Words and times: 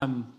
Um, 0.00 0.32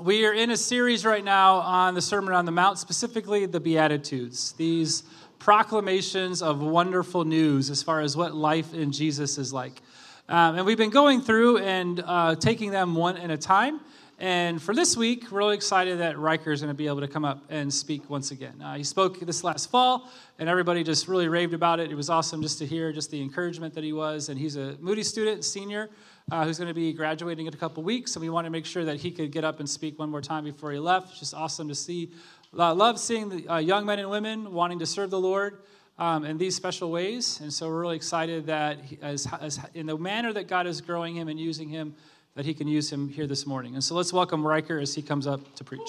we 0.00 0.26
are 0.26 0.32
in 0.32 0.50
a 0.50 0.56
series 0.56 1.04
right 1.04 1.22
now 1.22 1.58
on 1.58 1.94
the 1.94 2.02
Sermon 2.02 2.34
on 2.34 2.44
the 2.46 2.50
Mount, 2.50 2.80
specifically 2.80 3.46
the 3.46 3.60
Beatitudes, 3.60 4.54
these 4.54 5.04
proclamations 5.38 6.42
of 6.42 6.60
wonderful 6.60 7.24
news 7.24 7.70
as 7.70 7.80
far 7.80 8.00
as 8.00 8.16
what 8.16 8.34
life 8.34 8.74
in 8.74 8.90
Jesus 8.90 9.38
is 9.38 9.52
like. 9.52 9.82
Um, 10.28 10.56
and 10.56 10.66
we've 10.66 10.76
been 10.76 10.90
going 10.90 11.20
through 11.20 11.58
and 11.58 12.02
uh, 12.04 12.34
taking 12.34 12.72
them 12.72 12.96
one 12.96 13.16
at 13.16 13.30
a 13.30 13.36
time. 13.36 13.78
And 14.18 14.60
for 14.60 14.74
this 14.74 14.96
week, 14.96 15.30
we're 15.30 15.38
really 15.38 15.54
excited 15.54 16.00
that 16.00 16.18
Ryker 16.18 16.50
is 16.50 16.60
going 16.60 16.74
to 16.74 16.76
be 16.76 16.88
able 16.88 17.02
to 17.02 17.06
come 17.06 17.24
up 17.24 17.44
and 17.50 17.72
speak 17.72 18.10
once 18.10 18.32
again. 18.32 18.60
Uh, 18.60 18.74
he 18.74 18.82
spoke 18.82 19.20
this 19.20 19.44
last 19.44 19.70
fall, 19.70 20.10
and 20.40 20.48
everybody 20.48 20.82
just 20.82 21.06
really 21.06 21.28
raved 21.28 21.54
about 21.54 21.78
it. 21.78 21.92
It 21.92 21.94
was 21.94 22.10
awesome 22.10 22.42
just 22.42 22.58
to 22.58 22.66
hear 22.66 22.90
just 22.90 23.12
the 23.12 23.22
encouragement 23.22 23.74
that 23.74 23.84
he 23.84 23.92
was. 23.92 24.28
And 24.28 24.36
he's 24.36 24.56
a 24.56 24.76
Moody 24.80 25.04
student, 25.04 25.44
senior, 25.44 25.88
uh, 26.30 26.44
who's 26.44 26.58
going 26.58 26.68
to 26.68 26.74
be 26.74 26.92
graduating 26.92 27.46
in 27.46 27.54
a 27.54 27.56
couple 27.56 27.82
weeks. 27.82 28.14
And 28.16 28.22
we 28.22 28.30
wanted 28.30 28.48
to 28.48 28.52
make 28.52 28.66
sure 28.66 28.84
that 28.84 28.96
he 28.96 29.10
could 29.10 29.30
get 29.30 29.44
up 29.44 29.60
and 29.60 29.68
speak 29.68 29.98
one 29.98 30.10
more 30.10 30.20
time 30.20 30.44
before 30.44 30.72
he 30.72 30.78
left. 30.78 31.10
It's 31.10 31.20
just 31.20 31.34
awesome 31.34 31.68
to 31.68 31.74
see. 31.74 32.12
Uh, 32.56 32.74
love 32.74 32.98
seeing 32.98 33.28
the 33.28 33.48
uh, 33.48 33.58
young 33.58 33.86
men 33.86 33.98
and 33.98 34.10
women 34.10 34.52
wanting 34.52 34.78
to 34.78 34.86
serve 34.86 35.10
the 35.10 35.20
Lord. 35.20 35.58
Um, 36.00 36.24
in 36.24 36.38
these 36.38 36.54
special 36.54 36.92
ways, 36.92 37.40
and 37.40 37.52
so 37.52 37.66
we're 37.68 37.80
really 37.80 37.96
excited 37.96 38.46
that, 38.46 38.80
he, 38.84 39.00
as, 39.02 39.26
as 39.40 39.58
in 39.74 39.86
the 39.86 39.98
manner 39.98 40.32
that 40.32 40.46
God 40.46 40.68
is 40.68 40.80
growing 40.80 41.16
him 41.16 41.26
and 41.26 41.40
using 41.40 41.68
him, 41.68 41.96
that 42.36 42.46
he 42.46 42.54
can 42.54 42.68
use 42.68 42.88
him 42.88 43.08
here 43.08 43.26
this 43.26 43.48
morning. 43.48 43.74
And 43.74 43.82
so 43.82 43.96
let's 43.96 44.12
welcome 44.12 44.46
Ryker 44.46 44.78
as 44.78 44.94
he 44.94 45.02
comes 45.02 45.26
up 45.26 45.56
to 45.56 45.64
preach. 45.64 45.80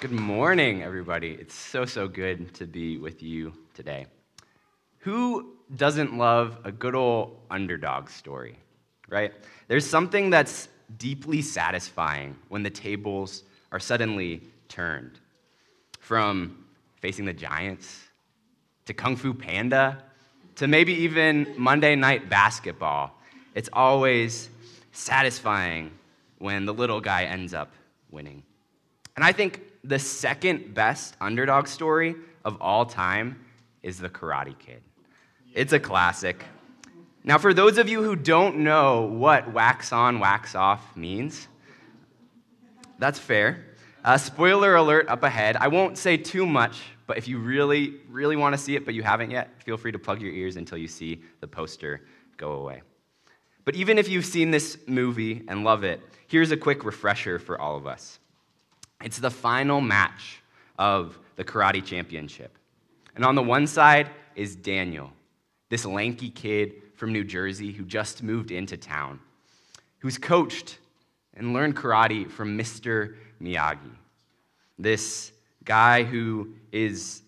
Good 0.00 0.10
morning, 0.10 0.82
everybody. 0.82 1.32
It's 1.38 1.54
so, 1.54 1.84
so 1.84 2.08
good 2.08 2.54
to 2.54 2.66
be 2.66 2.96
with 2.96 3.22
you 3.22 3.52
today. 3.74 4.06
Who 5.02 5.54
doesn't 5.74 6.16
love 6.16 6.58
a 6.64 6.72
good 6.72 6.94
old 6.94 7.36
underdog 7.50 8.08
story, 8.08 8.56
right? 9.08 9.32
There's 9.68 9.86
something 9.86 10.30
that's 10.30 10.68
deeply 10.98 11.42
satisfying 11.42 12.36
when 12.48 12.62
the 12.62 12.70
tables 12.70 13.42
are 13.72 13.80
suddenly 13.80 14.42
turned. 14.68 15.18
From 15.98 16.64
facing 17.00 17.24
the 17.24 17.32
giants 17.32 18.08
to 18.86 18.94
Kung 18.94 19.16
Fu 19.16 19.34
Panda 19.34 20.02
to 20.56 20.68
maybe 20.68 20.92
even 20.92 21.52
Monday 21.56 21.96
night 21.96 22.28
basketball. 22.28 23.18
It's 23.54 23.70
always 23.72 24.50
satisfying 24.92 25.90
when 26.38 26.64
the 26.64 26.74
little 26.74 27.00
guy 27.00 27.24
ends 27.24 27.54
up 27.54 27.72
winning. 28.10 28.42
And 29.16 29.24
I 29.24 29.32
think 29.32 29.62
the 29.82 29.98
second 29.98 30.74
best 30.74 31.16
underdog 31.20 31.66
story 31.66 32.14
of 32.44 32.56
all 32.60 32.86
time 32.86 33.44
is 33.82 33.98
The 33.98 34.08
Karate 34.08 34.56
Kid. 34.58 34.82
It's 35.54 35.72
a 35.72 35.80
classic. 35.80 36.44
Now, 37.24 37.38
for 37.38 37.54
those 37.54 37.78
of 37.78 37.88
you 37.88 38.02
who 38.02 38.16
don't 38.16 38.58
know 38.58 39.02
what 39.02 39.52
wax 39.52 39.92
on, 39.92 40.18
wax 40.18 40.54
off 40.54 40.96
means, 40.96 41.46
that's 42.98 43.18
fair. 43.18 43.64
Uh, 44.04 44.18
spoiler 44.18 44.74
alert 44.74 45.08
up 45.08 45.22
ahead. 45.22 45.56
I 45.56 45.68
won't 45.68 45.96
say 45.98 46.16
too 46.16 46.46
much 46.46 46.80
but 47.12 47.18
if 47.18 47.28
you 47.28 47.38
really, 47.38 47.96
really 48.08 48.36
want 48.36 48.54
to 48.54 48.58
see 48.58 48.74
it, 48.74 48.86
but 48.86 48.94
you 48.94 49.02
haven't 49.02 49.30
yet, 49.30 49.62
feel 49.62 49.76
free 49.76 49.92
to 49.92 49.98
plug 49.98 50.22
your 50.22 50.32
ears 50.32 50.56
until 50.56 50.78
you 50.78 50.88
see 50.88 51.20
the 51.40 51.46
poster 51.46 52.00
go 52.38 52.52
away. 52.52 52.80
But 53.66 53.74
even 53.74 53.98
if 53.98 54.08
you've 54.08 54.24
seen 54.24 54.50
this 54.50 54.78
movie 54.86 55.42
and 55.46 55.62
love 55.62 55.84
it, 55.84 56.00
here's 56.26 56.52
a 56.52 56.56
quick 56.56 56.84
refresher 56.84 57.38
for 57.38 57.60
all 57.60 57.76
of 57.76 57.86
us. 57.86 58.18
It's 59.04 59.18
the 59.18 59.30
final 59.30 59.82
match 59.82 60.42
of 60.78 61.18
the 61.36 61.44
karate 61.44 61.84
championship. 61.84 62.56
And 63.14 63.26
on 63.26 63.34
the 63.34 63.42
one 63.42 63.66
side 63.66 64.08
is 64.34 64.56
Daniel, 64.56 65.12
this 65.72 65.86
lanky 65.86 66.28
kid 66.28 66.74
from 66.96 67.14
New 67.14 67.24
Jersey 67.24 67.72
who 67.72 67.86
just 67.86 68.22
moved 68.22 68.50
into 68.50 68.76
town, 68.76 69.18
who's 70.00 70.18
coached 70.18 70.76
and 71.32 71.54
learned 71.54 71.74
karate 71.74 72.30
from 72.30 72.58
Mr. 72.58 73.14
Miyagi, 73.40 73.96
this 74.78 75.32
guy 75.64 76.02
who 76.02 76.52
is 76.72 77.22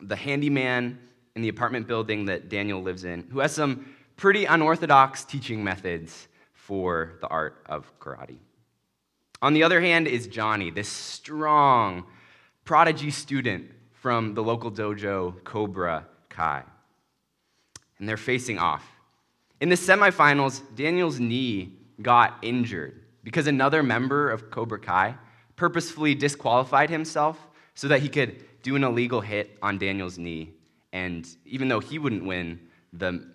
the 0.00 0.16
handyman 0.16 0.98
in 1.36 1.42
the 1.42 1.48
apartment 1.48 1.86
building 1.86 2.24
that 2.24 2.48
Daniel 2.48 2.82
lives 2.82 3.04
in, 3.04 3.28
who 3.30 3.38
has 3.38 3.52
some 3.52 3.94
pretty 4.16 4.44
unorthodox 4.44 5.24
teaching 5.24 5.62
methods 5.62 6.26
for 6.52 7.12
the 7.20 7.28
art 7.28 7.62
of 7.66 7.88
karate. 8.00 8.38
On 9.40 9.54
the 9.54 9.62
other 9.62 9.80
hand 9.80 10.08
is 10.08 10.26
Johnny, 10.26 10.68
this 10.68 10.88
strong 10.88 12.02
prodigy 12.64 13.12
student 13.12 13.70
from 13.92 14.34
the 14.34 14.42
local 14.42 14.72
dojo, 14.72 15.44
Cobra 15.44 16.08
Kai. 16.28 16.64
And 17.98 18.08
they're 18.08 18.16
facing 18.16 18.58
off. 18.58 18.84
In 19.60 19.68
the 19.68 19.76
semifinals, 19.76 20.62
Daniel's 20.74 21.20
knee 21.20 21.78
got 22.02 22.38
injured 22.42 23.00
because 23.22 23.46
another 23.46 23.82
member 23.82 24.30
of 24.30 24.50
Cobra 24.50 24.78
Kai 24.78 25.14
purposefully 25.56 26.14
disqualified 26.14 26.90
himself 26.90 27.38
so 27.74 27.88
that 27.88 28.00
he 28.00 28.08
could 28.08 28.44
do 28.62 28.76
an 28.76 28.84
illegal 28.84 29.20
hit 29.20 29.56
on 29.62 29.78
Daniel's 29.78 30.18
knee. 30.18 30.52
And 30.92 31.26
even 31.44 31.68
though 31.68 31.80
he 31.80 31.98
wouldn't 31.98 32.24
win 32.24 32.60
the 32.92 33.26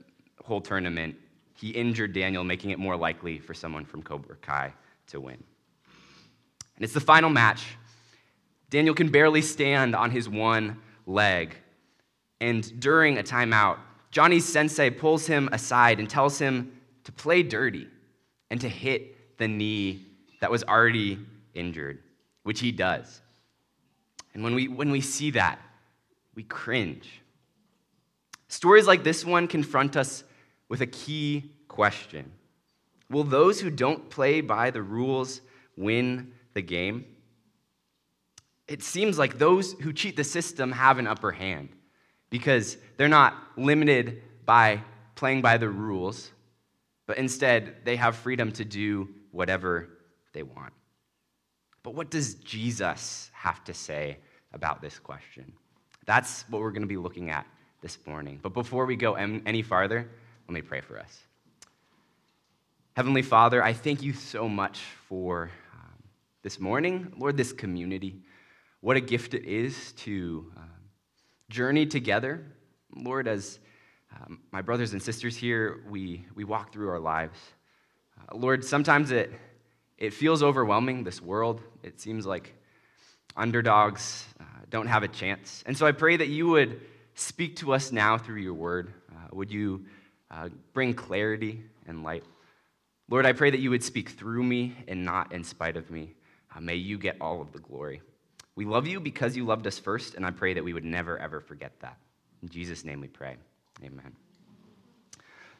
whole 0.43 0.61
tournament, 0.61 1.15
he 1.55 1.69
injured 1.69 2.13
Daniel, 2.13 2.43
making 2.43 2.69
it 2.71 2.79
more 2.79 2.95
likely 2.95 3.39
for 3.39 3.53
someone 3.53 3.85
from 3.85 4.01
Cobra 4.01 4.35
Kai 4.37 4.73
to 5.07 5.19
win. 5.19 5.43
And 6.75 6.85
it's 6.85 6.93
the 6.93 7.01
final 7.01 7.29
match. 7.29 7.75
Daniel 8.69 8.95
can 8.95 9.09
barely 9.09 9.41
stand 9.41 9.95
on 9.95 10.11
his 10.11 10.29
one 10.29 10.77
leg. 11.05 11.55
And 12.39 12.79
during 12.79 13.17
a 13.17 13.23
timeout, 13.23 13.77
Johnny's 14.11 14.45
sensei 14.45 14.89
pulls 14.89 15.27
him 15.27 15.49
aside 15.51 15.99
and 15.99 16.09
tells 16.09 16.39
him 16.39 16.71
to 17.03 17.11
play 17.11 17.43
dirty 17.43 17.87
and 18.49 18.59
to 18.61 18.69
hit 18.69 19.37
the 19.37 19.47
knee 19.47 20.05
that 20.41 20.51
was 20.51 20.63
already 20.63 21.19
injured, 21.53 21.99
which 22.43 22.59
he 22.59 22.71
does. 22.71 23.21
And 24.33 24.43
when 24.43 24.55
we, 24.55 24.67
when 24.67 24.91
we 24.91 25.01
see 25.01 25.31
that, 25.31 25.59
we 26.35 26.43
cringe. 26.43 27.21
Stories 28.47 28.87
like 28.87 29.03
this 29.03 29.25
one 29.25 29.47
confront 29.47 29.95
us 29.95 30.23
with 30.69 30.81
a 30.81 30.87
key 30.87 31.51
question 31.67 32.31
Will 33.09 33.23
those 33.23 33.59
who 33.59 33.71
don't 33.71 34.09
play 34.09 34.39
by 34.39 34.69
the 34.69 34.83
rules 34.83 35.41
win 35.75 36.33
the 36.53 36.61
game? 36.61 37.05
It 38.67 38.83
seems 38.83 39.17
like 39.17 39.39
those 39.39 39.73
who 39.73 39.91
cheat 39.91 40.15
the 40.15 40.23
system 40.23 40.71
have 40.71 40.99
an 40.99 41.07
upper 41.07 41.31
hand 41.31 41.69
because 42.29 42.77
they're 42.97 43.07
not 43.07 43.35
limited 43.57 44.21
by 44.45 44.81
playing 45.15 45.41
by 45.41 45.57
the 45.57 45.69
rules, 45.69 46.31
but 47.07 47.17
instead 47.17 47.77
they 47.83 47.95
have 47.95 48.15
freedom 48.15 48.51
to 48.53 48.65
do 48.65 49.09
whatever 49.31 49.89
they 50.33 50.43
want. 50.43 50.73
But 51.83 51.95
what 51.95 52.09
does 52.09 52.35
Jesus 52.35 53.31
have 53.33 53.63
to 53.65 53.73
say 53.73 54.17
about 54.53 54.81
this 54.81 54.99
question? 54.99 55.51
That's 56.05 56.43
what 56.49 56.61
we're 56.61 56.71
going 56.71 56.81
to 56.81 56.87
be 56.87 56.97
looking 56.97 57.29
at 57.29 57.45
this 57.81 57.97
morning. 58.05 58.39
But 58.41 58.53
before 58.53 58.85
we 58.85 58.95
go 58.95 59.13
any 59.13 59.61
farther, 59.61 60.09
let 60.47 60.53
me 60.53 60.61
pray 60.61 60.81
for 60.81 60.99
us. 60.99 61.19
Heavenly 62.95 63.21
Father, 63.21 63.63
I 63.63 63.73
thank 63.73 64.01
you 64.01 64.13
so 64.13 64.49
much 64.49 64.79
for 65.07 65.51
um, 65.73 66.03
this 66.43 66.59
morning, 66.59 67.13
Lord, 67.17 67.37
this 67.37 67.53
community. 67.53 68.21
What 68.81 68.97
a 68.97 69.01
gift 69.01 69.33
it 69.33 69.45
is 69.45 69.93
to 69.93 70.51
um, 70.57 70.69
journey 71.49 71.85
together, 71.85 72.45
Lord, 72.95 73.27
as 73.27 73.59
um, 74.15 74.39
my 74.51 74.61
brothers 74.61 74.93
and 74.93 75.01
sisters 75.01 75.35
here, 75.35 75.81
we, 75.89 76.25
we 76.35 76.43
walk 76.43 76.71
through 76.71 76.89
our 76.89 76.99
lives. 76.99 77.37
Uh, 78.17 78.35
Lord, 78.37 78.63
sometimes 78.63 79.11
it, 79.11 79.31
it 79.97 80.13
feels 80.13 80.41
overwhelming, 80.41 81.03
this 81.03 81.21
world. 81.21 81.61
It 81.83 81.99
seems 81.99 82.25
like 82.25 82.55
underdogs 83.35 84.25
uh, 84.39 84.43
don't 84.69 84.87
have 84.87 85.03
a 85.03 85.07
chance. 85.07 85.63
And 85.65 85.77
so 85.77 85.85
I 85.85 85.91
pray 85.91 86.17
that 86.17 86.27
you 86.27 86.47
would 86.47 86.81
speak 87.15 87.57
to 87.57 87.73
us 87.73 87.91
now 87.91 88.17
through 88.17 88.41
your 88.41 88.53
word. 88.53 88.93
Uh, 89.11 89.27
would 89.33 89.51
you 89.51 89.85
uh, 90.31 90.49
bring 90.73 90.93
clarity 90.93 91.63
and 91.87 92.03
light? 92.03 92.23
Lord, 93.09 93.25
I 93.25 93.33
pray 93.33 93.49
that 93.49 93.59
you 93.59 93.71
would 93.71 93.83
speak 93.83 94.09
through 94.09 94.43
me 94.43 94.75
and 94.87 95.03
not 95.03 95.31
in 95.31 95.43
spite 95.43 95.77
of 95.77 95.89
me. 95.89 96.13
Uh, 96.55 96.61
may 96.61 96.75
you 96.75 96.97
get 96.97 97.17
all 97.19 97.41
of 97.41 97.51
the 97.51 97.59
glory. 97.59 98.01
We 98.59 98.65
love 98.65 98.87
you 98.87 98.99
because 98.99 99.37
you 99.37 99.45
loved 99.45 99.65
us 99.67 99.79
first, 99.79 100.15
and 100.15 100.25
I 100.25 100.31
pray 100.31 100.53
that 100.53 100.61
we 100.61 100.73
would 100.73 100.83
never, 100.83 101.17
ever 101.17 101.39
forget 101.39 101.71
that. 101.79 101.95
In 102.43 102.49
Jesus' 102.49 102.83
name 102.83 102.99
we 102.99 103.07
pray. 103.07 103.37
Amen. 103.85 104.11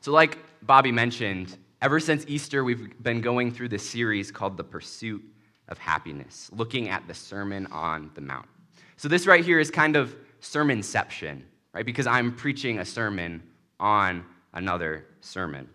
So, 0.01 0.12
like 0.12 0.38
Bobby 0.63 0.92
mentioned, 0.92 1.57
ever 1.81 2.01
since 2.01 2.25
Easter, 2.28 2.62
we've 2.66 3.01
been 3.01 3.22
going 3.22 3.54
through 3.54 3.69
this 3.69 3.90
series 3.90 4.31
called 4.31 4.57
The 4.57 4.66
Pursuit 4.66 5.24
of 5.69 5.78
Happiness, 5.78 6.50
looking 6.51 6.90
at 6.90 7.07
the 7.07 7.13
Sermon 7.13 7.68
on 7.68 8.12
the 8.16 8.22
Mount. 8.22 8.50
So, 8.98 9.07
this 9.07 9.25
right 9.25 9.45
here 9.45 9.62
is 9.62 9.72
kind 9.72 9.95
of 9.95 10.13
sermonception, 10.42 11.44
right? 11.72 11.86
Because 11.86 12.06
I'm 12.06 12.34
preaching 12.36 12.80
a 12.80 12.86
sermon 12.86 13.42
on 13.80 14.25
another 14.54 15.06
sermon. 15.22 15.69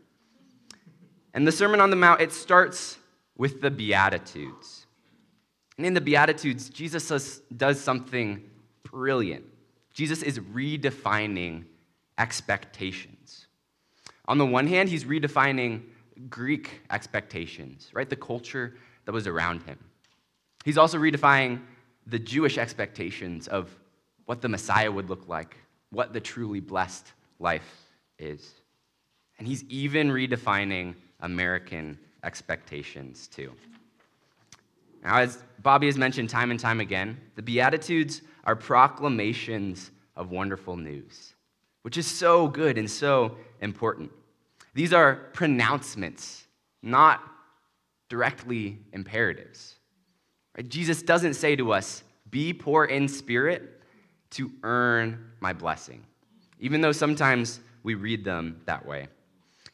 And 1.33 1.47
the 1.47 1.53
Sermon 1.53 1.81
on 1.81 1.89
the 1.89 1.97
Mount, 1.97 2.21
it 2.21 2.35
starts 2.35 2.99
with 3.39 3.63
the 3.63 3.71
Beatitudes. 3.71 4.84
And 5.77 5.87
in 5.87 5.95
the 5.95 6.01
Beatitudes, 6.01 6.69
Jesus 6.69 7.41
does, 7.57 7.81
something 7.81 8.49
brilliant. 8.85 9.45
Jesus 9.93 10.23
is 10.23 10.39
redefining 10.39 11.65
expectations. 12.19 13.47
On 14.27 14.39
the 14.39 14.47
one 14.47 14.67
hand, 14.67 14.89
he's 14.89 15.05
redefining 15.05 15.83
Greek 16.31 16.81
expectations, 16.91 17.91
right? 17.93 18.09
The 18.09 18.17
culture 18.17 18.77
that 19.05 19.13
was 19.13 19.27
around 19.27 19.63
him. 19.65 19.79
He's 20.65 20.79
also 20.79 20.99
redefining 20.99 21.61
the 22.07 22.19
Jewish 22.19 22.57
expectations 22.57 23.49
of 23.49 23.69
what 24.27 24.41
the 24.41 24.49
Messiah 24.49 24.91
would 24.91 25.11
look 25.11 25.29
like, 25.29 25.57
what 25.91 26.13
the 26.13 26.21
truly 26.21 26.61
blessed 26.61 27.13
life 27.39 27.89
is. 28.19 28.55
And 29.39 29.47
he's 29.47 29.65
even 29.65 30.11
redefining 30.11 30.95
American 31.21 31.99
expectations 32.23 33.27
too. 33.29 33.53
Now, 35.05 35.19
as 35.19 35.39
Bobby 35.63 35.87
has 35.87 35.99
mentioned 35.99 36.31
time 36.31 36.51
and 36.51 36.59
time 36.59 36.81
again, 36.81 37.21
the 37.37 37.43
Beatitudes 37.43 38.23
are 38.45 38.57
proclamations 38.57 39.91
of 40.17 40.31
wonderful 40.31 40.77
news, 40.77 41.35
which 41.83 41.99
is 41.99 42.07
so 42.07 42.49
good 42.49 42.79
and 42.79 42.91
so 42.91 43.37
important. 43.61 44.11
These 44.73 44.93
are 44.93 45.17
pronouncements, 45.35 46.45
not 46.83 47.23
directly 48.09 48.79
imperatives. 48.93 49.77
Right? 50.57 50.69
Jesus 50.69 51.03
doesn't 51.03 51.35
say 51.35 51.55
to 51.57 51.73
us, 51.73 52.03
be 52.31 52.53
poor 52.53 52.85
in 52.85 53.07
spirit 53.07 53.83
to 54.31 54.51
earn 54.63 55.33
my 55.41 55.53
blessing, 55.53 56.05
even 56.59 56.81
though 56.81 56.93
sometimes 56.93 57.61
we 57.83 57.95
read 57.95 58.25
them 58.25 58.61
that 58.67 58.85
way. 58.85 59.09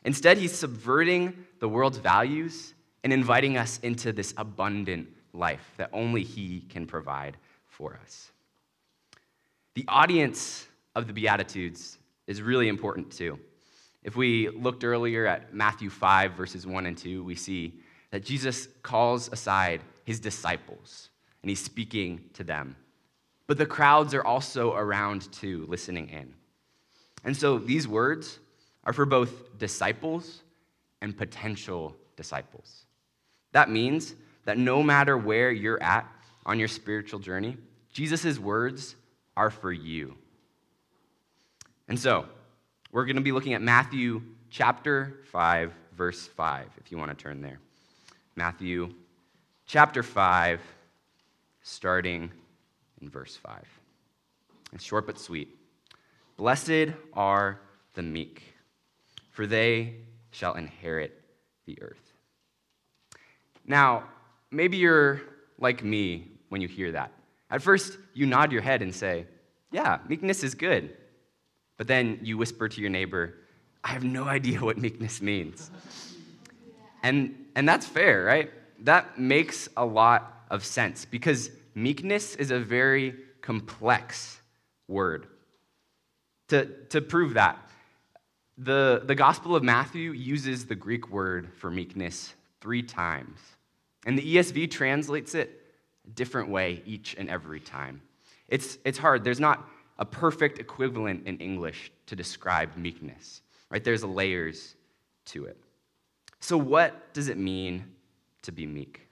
Instead, 0.04 0.38
he's 0.38 0.52
subverting 0.52 1.44
the 1.60 1.68
world's 1.68 1.98
values 1.98 2.74
and 3.04 3.12
inviting 3.12 3.56
us 3.56 3.78
into 3.82 4.12
this 4.12 4.34
abundant 4.36 5.08
life 5.32 5.74
that 5.76 5.90
only 5.92 6.22
he 6.22 6.60
can 6.68 6.86
provide 6.86 7.36
for 7.66 7.98
us. 8.02 8.30
The 9.74 9.84
audience 9.88 10.66
of 10.94 11.06
the 11.06 11.12
Beatitudes 11.12 11.98
is 12.26 12.42
really 12.42 12.68
important 12.68 13.10
too. 13.10 13.38
If 14.02 14.16
we 14.16 14.48
looked 14.48 14.84
earlier 14.84 15.26
at 15.26 15.54
Matthew 15.54 15.90
5, 15.90 16.32
verses 16.32 16.66
1 16.66 16.86
and 16.86 16.96
2, 16.96 17.22
we 17.22 17.34
see 17.34 17.74
that 18.10 18.24
Jesus 18.24 18.68
calls 18.82 19.30
aside 19.32 19.82
his 20.04 20.18
disciples 20.20 21.10
and 21.42 21.50
he's 21.50 21.62
speaking 21.62 22.24
to 22.34 22.44
them. 22.44 22.76
But 23.46 23.58
the 23.58 23.66
crowds 23.66 24.14
are 24.14 24.24
also 24.24 24.74
around 24.74 25.30
too, 25.32 25.66
listening 25.68 26.08
in. 26.08 26.32
And 27.24 27.36
so 27.36 27.58
these 27.58 27.86
words 27.86 28.38
are 28.84 28.92
for 28.92 29.04
both 29.04 29.58
disciples 29.58 30.42
and 31.02 31.16
potential 31.16 31.96
disciples. 32.16 32.86
That 33.52 33.70
means 33.70 34.14
that 34.44 34.58
no 34.58 34.82
matter 34.82 35.16
where 35.16 35.50
you're 35.50 35.82
at 35.82 36.06
on 36.46 36.58
your 36.58 36.68
spiritual 36.68 37.20
journey, 37.20 37.56
Jesus' 37.92 38.38
words 38.38 38.96
are 39.36 39.50
for 39.50 39.72
you. 39.72 40.16
And 41.88 41.98
so, 41.98 42.26
we're 42.92 43.04
going 43.04 43.16
to 43.16 43.22
be 43.22 43.32
looking 43.32 43.54
at 43.54 43.62
Matthew 43.62 44.22
chapter 44.50 45.20
5, 45.30 45.72
verse 45.96 46.26
5, 46.26 46.66
if 46.78 46.90
you 46.90 46.98
want 46.98 47.16
to 47.16 47.22
turn 47.22 47.40
there. 47.40 47.60
Matthew 48.36 48.94
chapter 49.66 50.02
5, 50.02 50.60
starting 51.62 52.30
in 53.00 53.08
verse 53.08 53.36
5. 53.36 53.64
It's 54.72 54.84
short 54.84 55.06
but 55.06 55.18
sweet. 55.18 55.56
Blessed 56.36 56.94
are 57.12 57.60
the 57.94 58.02
meek, 58.02 58.42
for 59.30 59.46
they 59.46 59.96
shall 60.30 60.54
inherit 60.54 61.20
the 61.66 61.80
earth. 61.82 62.12
Now, 63.66 64.04
maybe 64.50 64.76
you're 64.76 65.20
like 65.58 65.84
me 65.84 66.28
when 66.48 66.60
you 66.60 66.68
hear 66.68 66.92
that. 66.92 67.12
At 67.50 67.62
first, 67.62 67.98
you 68.14 68.26
nod 68.26 68.52
your 68.52 68.62
head 68.62 68.82
and 68.82 68.94
say, 68.94 69.26
Yeah, 69.72 69.98
meekness 70.08 70.44
is 70.44 70.54
good. 70.54 70.96
But 71.76 71.86
then 71.86 72.20
you 72.22 72.36
whisper 72.36 72.68
to 72.68 72.80
your 72.80 72.90
neighbor, 72.90 73.34
I 73.82 73.88
have 73.88 74.04
no 74.04 74.24
idea 74.24 74.60
what 74.60 74.78
meekness 74.78 75.22
means. 75.22 75.70
And, 77.02 77.46
and 77.54 77.68
that's 77.68 77.86
fair, 77.86 78.24
right? 78.24 78.50
That 78.80 79.18
makes 79.18 79.68
a 79.76 79.84
lot 79.84 80.44
of 80.50 80.64
sense 80.64 81.04
because 81.04 81.50
meekness 81.74 82.36
is 82.36 82.50
a 82.50 82.58
very 82.58 83.16
complex 83.40 84.40
word. 84.88 85.26
To, 86.48 86.66
to 86.90 87.00
prove 87.00 87.34
that, 87.34 87.58
the, 88.58 89.02
the 89.04 89.14
Gospel 89.14 89.56
of 89.56 89.62
Matthew 89.62 90.12
uses 90.12 90.66
the 90.66 90.74
Greek 90.74 91.08
word 91.08 91.50
for 91.56 91.70
meekness 91.70 92.34
three 92.60 92.82
times. 92.82 93.38
And 94.06 94.18
the 94.18 94.36
ESV 94.36 94.70
translates 94.70 95.34
it 95.34 95.62
a 96.06 96.10
different 96.10 96.48
way 96.48 96.82
each 96.86 97.14
and 97.18 97.28
every 97.28 97.60
time. 97.60 98.00
It's, 98.48 98.78
it's 98.84 98.98
hard. 98.98 99.24
There's 99.24 99.40
not 99.40 99.68
a 99.98 100.04
perfect 100.04 100.58
equivalent 100.58 101.26
in 101.26 101.38
English 101.38 101.92
to 102.06 102.16
describe 102.16 102.76
meekness, 102.76 103.42
right? 103.70 103.84
There's 103.84 104.02
layers 104.02 104.74
to 105.26 105.44
it. 105.44 105.58
So, 106.40 106.56
what 106.56 107.12
does 107.12 107.28
it 107.28 107.36
mean 107.36 107.84
to 108.42 108.50
be 108.50 108.66
meek? 108.66 109.06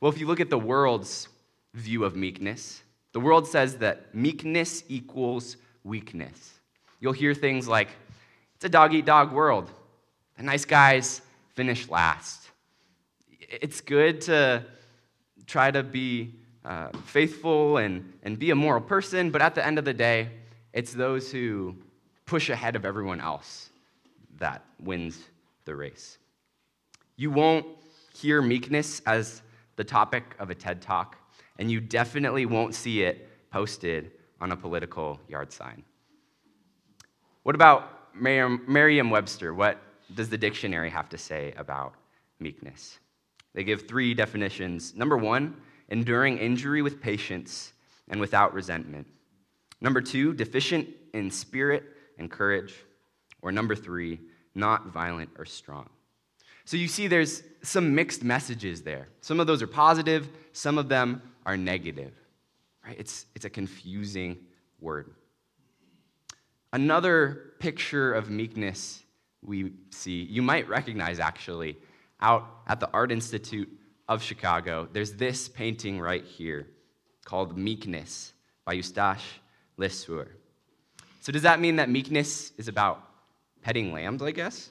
Well, 0.00 0.10
if 0.10 0.18
you 0.18 0.26
look 0.26 0.40
at 0.40 0.50
the 0.50 0.58
world's 0.58 1.28
view 1.74 2.04
of 2.04 2.16
meekness, 2.16 2.82
the 3.12 3.20
world 3.20 3.46
says 3.46 3.76
that 3.76 4.14
meekness 4.14 4.82
equals 4.88 5.58
weakness. 5.84 6.54
You'll 6.98 7.12
hear 7.12 7.34
things 7.34 7.68
like, 7.68 7.88
it's 8.56 8.64
a 8.64 8.68
dog 8.68 8.94
eat 8.94 9.04
dog 9.04 9.32
world. 9.32 9.70
The 10.38 10.44
nice 10.44 10.64
guys 10.64 11.20
finish 11.54 11.88
last. 11.88 12.41
It's 13.60 13.82
good 13.82 14.22
to 14.22 14.64
try 15.46 15.70
to 15.70 15.82
be 15.82 16.34
uh, 16.64 16.88
faithful 17.04 17.76
and, 17.76 18.14
and 18.22 18.38
be 18.38 18.50
a 18.50 18.54
moral 18.54 18.80
person, 18.80 19.30
but 19.30 19.42
at 19.42 19.54
the 19.54 19.64
end 19.64 19.78
of 19.78 19.84
the 19.84 19.92
day, 19.92 20.30
it's 20.72 20.94
those 20.94 21.30
who 21.30 21.76
push 22.24 22.48
ahead 22.48 22.76
of 22.76 22.86
everyone 22.86 23.20
else 23.20 23.68
that 24.38 24.64
wins 24.80 25.18
the 25.66 25.74
race. 25.74 26.16
You 27.16 27.30
won't 27.30 27.66
hear 28.14 28.40
meekness 28.40 29.02
as 29.04 29.42
the 29.76 29.84
topic 29.84 30.34
of 30.38 30.48
a 30.48 30.54
TED 30.54 30.80
talk, 30.80 31.18
and 31.58 31.70
you 31.70 31.78
definitely 31.78 32.46
won't 32.46 32.74
see 32.74 33.02
it 33.02 33.28
posted 33.50 34.12
on 34.40 34.52
a 34.52 34.56
political 34.56 35.20
yard 35.28 35.52
sign. 35.52 35.82
What 37.42 37.54
about 37.54 38.14
Merriam 38.14 39.10
Webster? 39.10 39.52
What 39.52 39.78
does 40.14 40.30
the 40.30 40.38
dictionary 40.38 40.88
have 40.88 41.10
to 41.10 41.18
say 41.18 41.52
about 41.58 41.94
meekness? 42.40 42.98
They 43.54 43.64
give 43.64 43.86
three 43.86 44.14
definitions. 44.14 44.94
Number 44.94 45.16
one, 45.16 45.56
enduring 45.88 46.38
injury 46.38 46.82
with 46.82 47.00
patience 47.00 47.72
and 48.08 48.20
without 48.20 48.54
resentment. 48.54 49.06
Number 49.80 50.00
two, 50.00 50.32
deficient 50.32 50.88
in 51.12 51.30
spirit 51.30 51.84
and 52.18 52.30
courage. 52.30 52.74
Or 53.42 53.52
number 53.52 53.74
three, 53.74 54.20
not 54.54 54.86
violent 54.86 55.30
or 55.38 55.44
strong. 55.44 55.88
So 56.64 56.76
you 56.76 56.88
see, 56.88 57.08
there's 57.08 57.42
some 57.62 57.94
mixed 57.94 58.22
messages 58.22 58.82
there. 58.82 59.08
Some 59.20 59.40
of 59.40 59.46
those 59.46 59.62
are 59.62 59.66
positive, 59.66 60.28
some 60.52 60.78
of 60.78 60.88
them 60.88 61.20
are 61.44 61.56
negative. 61.56 62.12
Right? 62.86 62.96
It's, 62.98 63.26
it's 63.34 63.44
a 63.44 63.50
confusing 63.50 64.38
word. 64.80 65.14
Another 66.72 67.52
picture 67.58 68.12
of 68.12 68.30
meekness 68.30 69.02
we 69.44 69.72
see, 69.90 70.22
you 70.22 70.40
might 70.40 70.68
recognize 70.68 71.18
actually, 71.18 71.76
out 72.22 72.48
at 72.66 72.80
the 72.80 72.88
Art 72.92 73.12
Institute 73.12 73.68
of 74.08 74.22
Chicago, 74.22 74.88
there's 74.92 75.12
this 75.12 75.48
painting 75.48 76.00
right 76.00 76.24
here 76.24 76.68
called 77.24 77.58
Meekness 77.58 78.32
by 78.64 78.74
Eustache 78.74 79.40
Lesueur. 79.76 80.28
So, 81.20 81.32
does 81.32 81.42
that 81.42 81.60
mean 81.60 81.76
that 81.76 81.88
meekness 81.88 82.52
is 82.56 82.68
about 82.68 83.02
petting 83.62 83.92
lambs, 83.92 84.22
I 84.22 84.30
guess? 84.30 84.70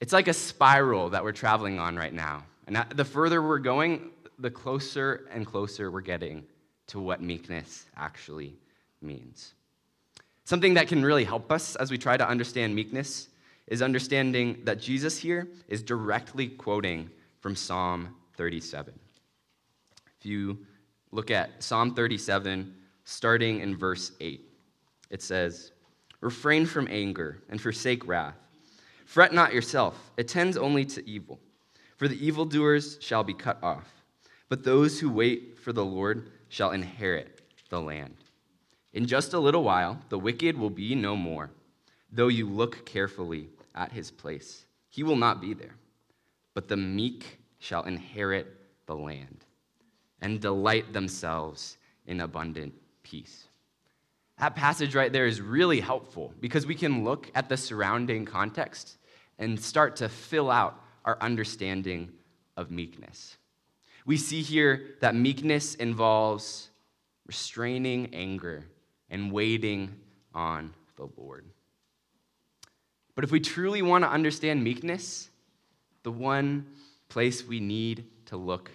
It's 0.00 0.12
like 0.12 0.28
a 0.28 0.34
spiral 0.34 1.10
that 1.10 1.22
we're 1.22 1.32
traveling 1.32 1.78
on 1.78 1.96
right 1.96 2.12
now. 2.12 2.44
And 2.66 2.84
the 2.94 3.04
further 3.04 3.42
we're 3.42 3.58
going, 3.58 4.10
the 4.38 4.50
closer 4.50 5.28
and 5.32 5.46
closer 5.46 5.90
we're 5.90 6.00
getting 6.00 6.44
to 6.88 7.00
what 7.00 7.20
meekness 7.22 7.86
actually 7.96 8.56
means. 9.00 9.54
Something 10.44 10.74
that 10.74 10.88
can 10.88 11.04
really 11.04 11.24
help 11.24 11.52
us 11.52 11.76
as 11.76 11.90
we 11.90 11.98
try 11.98 12.16
to 12.16 12.28
understand 12.28 12.74
meekness 12.74 13.28
is 13.68 13.82
understanding 13.82 14.60
that 14.64 14.80
Jesus 14.80 15.18
here 15.18 15.48
is 15.68 15.82
directly 15.82 16.48
quoting 16.48 17.10
from 17.40 17.56
Psalm 17.56 18.14
37. 18.36 18.98
If 20.18 20.26
you 20.26 20.58
look 21.10 21.30
at 21.30 21.62
Psalm 21.62 21.94
37, 21.94 22.74
starting 23.04 23.60
in 23.60 23.76
verse 23.76 24.12
8, 24.20 24.40
it 25.10 25.22
says, 25.22 25.72
Refrain 26.20 26.66
from 26.66 26.86
anger 26.88 27.42
and 27.48 27.60
forsake 27.60 28.06
wrath. 28.06 28.36
Fret 29.04 29.34
not 29.34 29.52
yourself, 29.52 30.12
it 30.16 30.28
tends 30.28 30.56
only 30.56 30.84
to 30.86 31.08
evil. 31.08 31.40
For 31.96 32.08
the 32.08 32.24
evildoers 32.24 32.98
shall 33.00 33.24
be 33.24 33.34
cut 33.34 33.58
off, 33.62 34.02
but 34.48 34.64
those 34.64 34.98
who 34.98 35.10
wait 35.10 35.58
for 35.58 35.72
the 35.72 35.84
Lord 35.84 36.30
shall 36.48 36.72
inherit 36.72 37.40
the 37.68 37.80
land. 37.80 38.16
In 38.92 39.06
just 39.06 39.32
a 39.32 39.38
little 39.38 39.64
while, 39.64 40.00
the 40.08 40.18
wicked 40.18 40.56
will 40.56 40.70
be 40.70 40.94
no 40.94 41.16
more, 41.16 41.50
though 42.12 42.28
you 42.28 42.48
look 42.48 42.84
carefully 42.84 43.48
at 43.74 43.92
his 43.92 44.10
place. 44.10 44.66
He 44.88 45.02
will 45.02 45.16
not 45.16 45.40
be 45.40 45.54
there 45.54 45.74
but 46.54 46.68
the 46.68 46.76
meek 46.76 47.38
shall 47.58 47.84
inherit 47.84 48.46
the 48.86 48.96
land 48.96 49.44
and 50.20 50.40
delight 50.40 50.92
themselves 50.92 51.78
in 52.06 52.20
abundant 52.20 52.74
peace. 53.02 53.48
that 54.38 54.56
passage 54.56 54.94
right 54.94 55.12
there 55.12 55.26
is 55.26 55.40
really 55.40 55.80
helpful 55.80 56.32
because 56.40 56.66
we 56.66 56.74
can 56.74 57.04
look 57.04 57.30
at 57.34 57.48
the 57.48 57.56
surrounding 57.56 58.24
context 58.24 58.96
and 59.38 59.60
start 59.60 59.96
to 59.96 60.08
fill 60.08 60.50
out 60.50 60.80
our 61.04 61.16
understanding 61.20 62.10
of 62.56 62.70
meekness. 62.70 63.36
We 64.04 64.16
see 64.16 64.42
here 64.42 64.96
that 65.00 65.14
meekness 65.14 65.74
involves 65.76 66.70
restraining 67.26 68.14
anger 68.14 68.64
and 69.10 69.30
waiting 69.30 69.94
on 70.34 70.72
the 70.96 71.08
Lord. 71.16 71.44
But 73.14 73.24
if 73.24 73.30
we 73.30 73.40
truly 73.40 73.82
want 73.82 74.04
to 74.04 74.10
understand 74.10 74.62
meekness, 74.62 75.28
the 76.02 76.10
one 76.12 76.66
place 77.08 77.46
we 77.46 77.60
need 77.60 78.04
to 78.26 78.36
look 78.36 78.70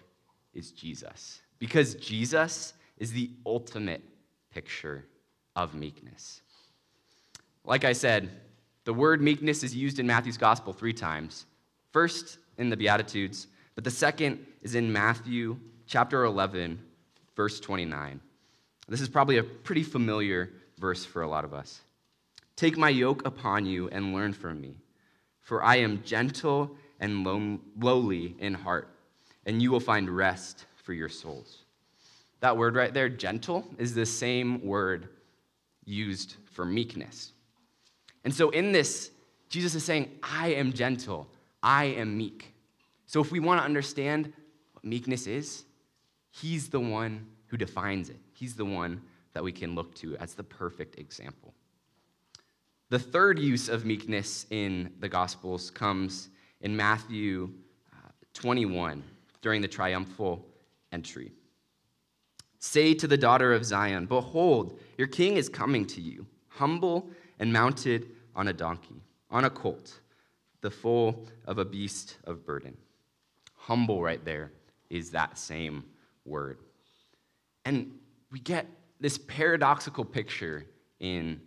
is 0.53 0.72
Jesus. 0.72 1.41
Because 1.60 1.96
Jesus 1.96 2.74
is 2.98 3.12
the 3.12 3.32
ultimate 3.46 4.03
picture 4.51 5.06
of 5.56 5.74
meekness. 5.74 6.41
Like 7.63 7.84
I 7.84 7.94
said, 7.94 8.29
the 8.86 8.94
word 8.94 9.22
meekness 9.22 9.63
is 9.63 9.75
used 9.75 10.00
in 10.00 10.08
Matthew's 10.08 10.38
gospel 10.38 10.72
three 10.72 10.94
times. 10.94 11.46
First 11.91 12.38
in 12.58 12.70
the 12.70 12.77
Beatitudes, 12.77 13.48
but 13.75 13.84
the 13.84 13.91
second 13.91 14.46
is 14.62 14.75
in 14.75 14.91
Matthew 14.91 15.58
chapter 15.86 16.24
11, 16.24 16.79
verse 17.36 17.60
29. 17.60 18.20
This 18.88 19.01
is 19.01 19.10
probably 19.10 19.38
a 19.38 19.44
pretty 19.44 19.84
familiar 19.84 20.51
verse 20.79 21.03
for 21.03 21.22
a 21.22 21.27
lot 21.27 21.44
of 21.44 21.53
us. 21.53 21.82
Take 22.57 22.75
my 22.75 22.89
yoke 22.89 23.25
upon 23.25 23.67
you 23.67 23.87
and 23.89 24.13
learn 24.13 24.33
from 24.33 24.59
me, 24.59 24.75
for 25.41 25.63
I 25.63 25.77
am 25.77 26.01
gentle 26.03 26.75
and 26.99 27.23
lowly 27.79 28.35
in 28.39 28.55
heart, 28.55 28.89
and 29.45 29.61
you 29.61 29.71
will 29.71 29.79
find 29.79 30.09
rest 30.09 30.65
for 30.75 30.91
your 30.91 31.07
souls. 31.07 31.59
That 32.39 32.57
word 32.57 32.75
right 32.75 32.91
there, 32.91 33.09
gentle, 33.09 33.63
is 33.77 33.93
the 33.93 34.07
same 34.07 34.65
word 34.65 35.07
used 35.85 36.35
for 36.51 36.65
meekness. 36.65 37.31
And 38.23 38.33
so 38.33 38.49
in 38.49 38.71
this, 38.71 39.11
Jesus 39.49 39.75
is 39.75 39.83
saying, 39.83 40.09
I 40.23 40.49
am 40.53 40.73
gentle, 40.73 41.27
I 41.61 41.85
am 41.85 42.17
meek. 42.17 42.53
So 43.05 43.21
if 43.21 43.31
we 43.31 43.39
want 43.39 43.61
to 43.61 43.65
understand 43.65 44.33
what 44.73 44.83
meekness 44.83 45.27
is, 45.27 45.63
he's 46.31 46.69
the 46.69 46.79
one 46.79 47.27
who 47.45 47.57
defines 47.57 48.09
it. 48.09 48.19
He's 48.33 48.55
the 48.55 48.65
one 48.65 49.01
that 49.33 49.43
we 49.43 49.51
can 49.51 49.75
look 49.75 49.93
to 49.95 50.17
as 50.17 50.33
the 50.33 50.43
perfect 50.43 50.97
example. 50.97 51.53
The 52.89 53.00
third 53.00 53.38
use 53.38 53.67
of 53.67 53.86
meekness 53.86 54.46
in 54.50 54.94
the 55.00 55.10
Gospels 55.10 55.70
comes 55.70 56.29
in 56.62 56.75
Matthew 56.75 57.50
uh, 57.94 58.10
21 58.34 59.03
during 59.41 59.62
the 59.62 59.67
triumphal 59.67 60.46
entry. 60.94 61.34
Say 62.60 62.94
to 62.94 63.08
the 63.08 63.17
daughter 63.17 63.53
of 63.53 63.65
Zion, 63.65 64.06
Behold, 64.06 64.79
your 64.98 65.08
king 65.08 65.36
is 65.36 65.50
coming 65.50 65.86
to 65.88 66.01
you, 66.01 66.25
humble 66.48 67.10
and 67.39 67.51
mounted 67.51 68.10
on 68.36 68.48
a 68.48 68.53
donkey, 68.53 69.03
on 69.29 69.44
a 69.44 69.50
colt, 69.50 70.00
the 70.62 70.72
foal 70.72 71.27
of 71.46 71.58
a 71.58 71.65
beast 71.65 72.17
of 72.24 72.46
burden. 72.46 72.77
Humble, 73.56 74.01
right 74.01 74.24
there, 74.24 74.53
is 74.89 75.12
that 75.12 75.38
same 75.38 75.84
word. 76.24 76.60
And 77.65 77.91
we 78.32 78.39
get 78.39 78.65
this 79.01 79.17
paradoxical 79.17 80.06
picture 80.06 80.65
in 81.00 81.41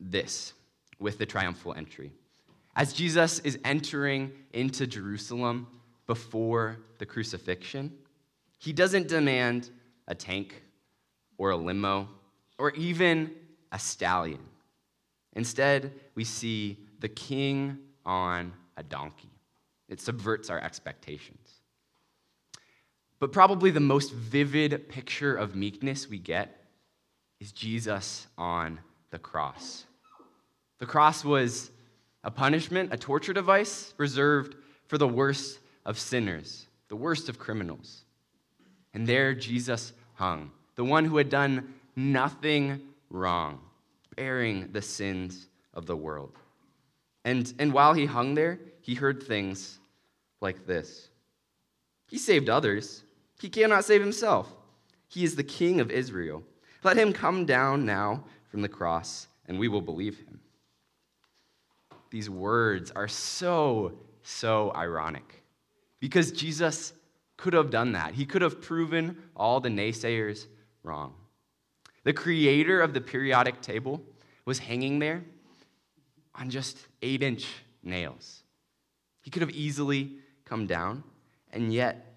this 0.00 0.52
with 0.98 1.18
the 1.18 1.26
triumphal 1.26 1.74
entry. 1.74 2.12
As 2.74 2.92
Jesus 2.92 3.38
is 3.40 3.58
entering 3.64 4.32
into 4.52 4.86
Jerusalem 4.86 5.66
before 6.06 6.78
the 6.98 7.06
crucifixion, 7.06 7.92
he 8.58 8.72
doesn't 8.72 9.08
demand 9.08 9.70
a 10.08 10.14
tank 10.14 10.62
or 11.38 11.50
a 11.50 11.56
limo 11.56 12.08
or 12.58 12.70
even 12.72 13.30
a 13.72 13.78
stallion. 13.78 14.40
Instead, 15.34 15.92
we 16.14 16.24
see 16.24 16.78
the 17.00 17.08
king 17.08 17.78
on 18.04 18.52
a 18.76 18.82
donkey. 18.82 19.30
It 19.88 20.00
subverts 20.00 20.50
our 20.50 20.60
expectations. 20.60 21.60
But 23.18 23.32
probably 23.32 23.70
the 23.70 23.80
most 23.80 24.12
vivid 24.12 24.88
picture 24.88 25.34
of 25.34 25.54
meekness 25.54 26.08
we 26.08 26.18
get 26.18 26.64
is 27.40 27.52
Jesus 27.52 28.26
on 28.36 28.80
the 29.10 29.18
cross. 29.18 29.84
The 30.78 30.86
cross 30.86 31.24
was 31.24 31.70
a 32.24 32.30
punishment, 32.30 32.92
a 32.92 32.96
torture 32.96 33.32
device 33.32 33.94
reserved 33.96 34.56
for 34.88 34.98
the 34.98 35.08
worst 35.08 35.58
of 35.84 35.98
sinners, 35.98 36.66
the 36.88 36.96
worst 36.96 37.28
of 37.28 37.38
criminals. 37.38 38.04
And 38.92 39.06
there 39.06 39.34
Jesus 39.34 39.92
hung, 40.14 40.50
the 40.74 40.84
one 40.84 41.04
who 41.04 41.16
had 41.16 41.30
done 41.30 41.74
nothing 41.94 42.80
wrong, 43.10 43.60
bearing 44.16 44.70
the 44.72 44.82
sins 44.82 45.48
of 45.72 45.86
the 45.86 45.96
world. 45.96 46.32
And, 47.24 47.52
and 47.58 47.72
while 47.72 47.92
he 47.92 48.06
hung 48.06 48.34
there, 48.34 48.58
he 48.80 48.94
heard 48.94 49.22
things 49.22 49.78
like 50.40 50.66
this 50.66 51.08
He 52.06 52.18
saved 52.18 52.48
others, 52.48 53.02
he 53.40 53.48
cannot 53.48 53.84
save 53.84 54.00
himself. 54.00 54.52
He 55.08 55.24
is 55.24 55.36
the 55.36 55.44
King 55.44 55.80
of 55.80 55.90
Israel. 55.90 56.42
Let 56.82 56.96
him 56.96 57.12
come 57.12 57.46
down 57.46 57.84
now 57.84 58.24
from 58.48 58.62
the 58.62 58.68
cross, 58.68 59.28
and 59.46 59.58
we 59.58 59.68
will 59.68 59.80
believe 59.80 60.18
him. 60.18 60.40
These 62.10 62.30
words 62.30 62.90
are 62.92 63.08
so, 63.08 63.92
so 64.22 64.72
ironic 64.74 65.42
because 66.00 66.32
Jesus 66.32 66.92
could 67.36 67.52
have 67.52 67.70
done 67.70 67.92
that. 67.92 68.14
He 68.14 68.24
could 68.24 68.42
have 68.42 68.62
proven 68.62 69.16
all 69.34 69.60
the 69.60 69.68
naysayers 69.68 70.46
wrong. 70.82 71.14
The 72.04 72.12
creator 72.12 72.80
of 72.80 72.94
the 72.94 73.00
periodic 73.00 73.60
table 73.60 74.00
was 74.44 74.60
hanging 74.60 75.00
there 75.00 75.24
on 76.34 76.50
just 76.50 76.78
eight 77.02 77.22
inch 77.22 77.46
nails. 77.82 78.42
He 79.22 79.30
could 79.30 79.42
have 79.42 79.50
easily 79.50 80.12
come 80.44 80.66
down, 80.66 81.02
and 81.52 81.72
yet 81.72 82.14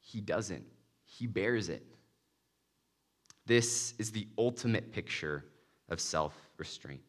he 0.00 0.20
doesn't. 0.20 0.64
He 1.04 1.26
bears 1.26 1.70
it. 1.70 1.82
This 3.46 3.94
is 3.98 4.10
the 4.10 4.26
ultimate 4.36 4.92
picture 4.92 5.44
of 5.88 6.00
self 6.00 6.34
restraint. 6.58 7.00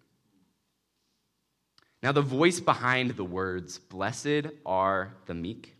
Now, 2.03 2.11
the 2.11 2.21
voice 2.21 2.59
behind 2.59 3.11
the 3.11 3.23
words, 3.23 3.79
blessed 3.79 4.47
are 4.65 5.13
the 5.25 5.33
meek, 5.33 5.75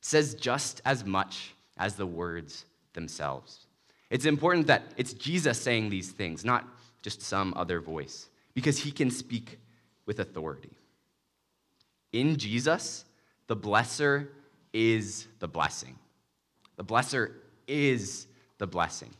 says 0.00 0.34
just 0.34 0.80
as 0.84 1.04
much 1.04 1.54
as 1.76 1.96
the 1.96 2.06
words 2.06 2.66
themselves. 2.92 3.66
It's 4.10 4.26
important 4.26 4.66
that 4.66 4.92
it's 4.96 5.12
Jesus 5.12 5.60
saying 5.60 5.90
these 5.90 6.10
things, 6.10 6.44
not 6.44 6.68
just 7.02 7.22
some 7.22 7.54
other 7.56 7.80
voice, 7.80 8.28
because 8.54 8.78
he 8.78 8.92
can 8.92 9.10
speak 9.10 9.58
with 10.06 10.20
authority. 10.20 10.70
In 12.12 12.36
Jesus, 12.36 13.04
the 13.46 13.56
blesser 13.56 14.28
is 14.72 15.26
the 15.38 15.48
blessing. 15.48 15.96
The 16.76 16.84
blesser 16.84 17.32
is 17.66 18.26
the 18.58 18.66
blessing. 18.66 19.10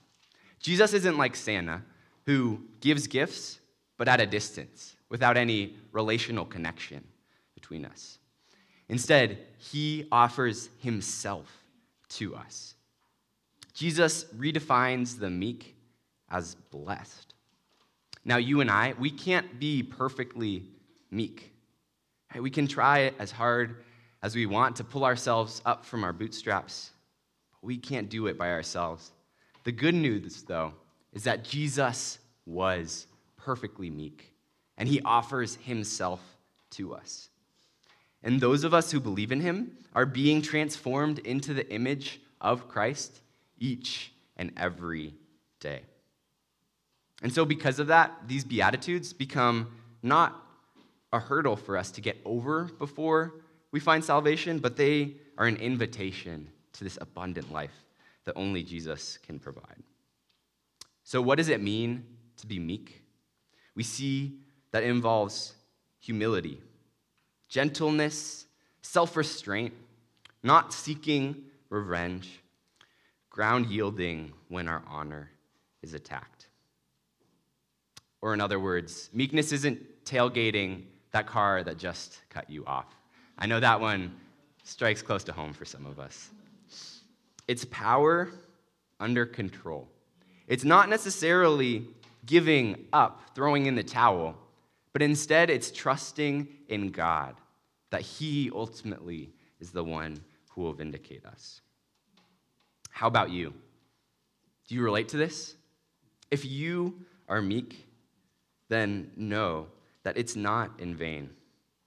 Jesus 0.61 0.93
isn't 0.93 1.17
like 1.17 1.37
Santa, 1.37 1.83
who 2.27 2.61
gives 2.81 3.07
gifts, 3.07 3.61
but 3.97 4.09
at 4.09 4.21
a 4.21 4.27
distance, 4.27 4.97
without 5.09 5.37
any 5.37 5.77
relational 5.93 6.45
connection 6.45 7.05
between 7.55 7.85
us. 7.85 8.19
Instead, 8.89 9.39
he 9.59 10.07
offers 10.11 10.69
himself 10.79 11.49
to 12.09 12.35
us. 12.35 12.75
Jesus 13.73 14.25
redefines 14.37 15.19
the 15.19 15.31
meek 15.31 15.77
as 16.31 16.55
blessed. 16.71 17.35
Now, 18.25 18.37
you 18.37 18.61
and 18.61 18.71
I, 18.71 18.95
we 18.99 19.11
can't 19.11 19.59
be 19.59 19.83
perfectly 19.83 20.65
meek. 21.11 21.53
We 22.39 22.51
can 22.51 22.67
try 22.67 23.13
as 23.19 23.31
hard 23.31 23.85
as 24.23 24.35
we 24.35 24.47
want 24.47 24.77
to 24.77 24.85
pull 24.85 25.05
ourselves 25.05 25.63
up 25.65 25.85
from 25.85 26.05
our 26.05 26.13
bootstraps, 26.13 26.91
but 27.53 27.67
we 27.67 27.79
can't 27.79 28.09
do 28.09 28.27
it 28.27 28.37
by 28.37 28.51
ourselves. 28.51 29.11
The 29.65 29.73
good 29.73 29.95
news, 29.95 30.43
though, 30.43 30.75
is 31.13 31.25
that 31.25 31.45
Jesus 31.45 32.19
was 32.47 33.07
perfectly 33.37 33.91
meek, 33.91 34.33
and 34.77 34.89
he 34.89 35.01
offers 35.03 35.57
himself 35.57 36.21
to 36.71 36.95
us. 36.95 37.29
And 38.23 38.41
those 38.41 38.65
of 38.65 38.75
us 38.75 38.91
who 38.91 39.01
believe 39.01 39.33
in 39.33 39.41
him 39.41 39.73
are 39.95 40.07
being 40.07 40.43
transformed 40.43 41.21
into 41.21 41.55
the 41.55 41.69
image 41.73 42.21
of 42.41 42.69
Christ 42.69 43.21
each 43.59 44.13
and 44.37 44.53
every 44.57 45.15
day. 45.59 45.83
And 47.23 47.33
so, 47.33 47.45
because 47.45 47.79
of 47.79 47.89
that, 47.89 48.13
these 48.27 48.45
Beatitudes 48.45 49.13
become 49.13 49.69
not 50.03 50.43
a 51.13 51.19
hurdle 51.19 51.57
for 51.57 51.77
us 51.77 51.91
to 51.93 52.01
get 52.01 52.17
over 52.25 52.65
before 52.79 53.35
we 53.73 53.81
find 53.81 54.05
salvation, 54.05 54.59
but 54.59 54.77
they 54.77 55.15
are 55.37 55.47
an 55.47 55.57
invitation 55.57 56.49
to 56.73 56.85
this 56.85 56.99
abundant 57.01 57.53
life 57.53 57.85
that 58.25 58.35
only 58.37 58.63
Jesus 58.63 59.19
can 59.19 59.39
provide. 59.39 59.83
So, 61.11 61.21
what 61.21 61.39
does 61.39 61.49
it 61.49 61.61
mean 61.61 62.05
to 62.37 62.47
be 62.47 62.61
meek? 62.61 63.03
We 63.75 63.83
see 63.83 64.37
that 64.71 64.85
involves 64.85 65.55
humility, 65.99 66.61
gentleness, 67.49 68.47
self 68.83 69.17
restraint, 69.17 69.75
not 70.45 70.73
seeking 70.73 71.47
revenge, 71.69 72.41
ground 73.29 73.67
yielding 73.67 74.33
when 74.51 74.69
our 74.69 74.85
honor 74.89 75.33
is 75.83 75.95
attacked. 75.95 76.47
Or, 78.23 78.33
in 78.33 78.41
other 78.41 78.61
words, 78.61 79.11
meekness 79.13 79.51
isn't 79.51 80.05
tailgating 80.05 80.85
that 81.11 81.27
car 81.27 81.65
that 81.65 81.77
just 81.77 82.21
cut 82.29 82.49
you 82.49 82.65
off. 82.67 82.87
I 83.37 83.47
know 83.47 83.59
that 83.59 83.81
one 83.81 84.15
strikes 84.63 85.03
close 85.03 85.25
to 85.25 85.33
home 85.33 85.55
for 85.55 85.65
some 85.65 85.87
of 85.87 85.99
us. 85.99 86.31
It's 87.49 87.65
power 87.65 88.31
under 89.01 89.27
control. 89.27 89.89
It's 90.51 90.65
not 90.65 90.89
necessarily 90.89 91.87
giving 92.27 92.89
up, 92.93 93.23
throwing 93.37 93.67
in 93.67 93.77
the 93.77 93.85
towel, 93.85 94.37
but 94.93 95.01
instead 95.01 95.49
it's 95.49 95.71
trusting 95.71 96.49
in 96.69 96.91
God 96.91 97.37
that 97.91 98.01
He 98.01 98.51
ultimately 98.53 99.31
is 99.61 99.71
the 99.71 99.85
one 99.85 100.21
who 100.51 100.63
will 100.63 100.73
vindicate 100.73 101.25
us. 101.25 101.61
How 102.91 103.07
about 103.07 103.31
you? 103.31 103.55
Do 104.67 104.75
you 104.75 104.83
relate 104.83 105.11
to 105.11 105.17
this? 105.17 105.55
If 106.33 106.45
you 106.45 107.07
are 107.29 107.41
meek, 107.41 107.87
then 108.69 109.13
know 109.17 109.69
that 110.03 110.19
it's 110.19 110.35
not 110.35 110.81
in 110.81 110.97
vain. 110.97 111.31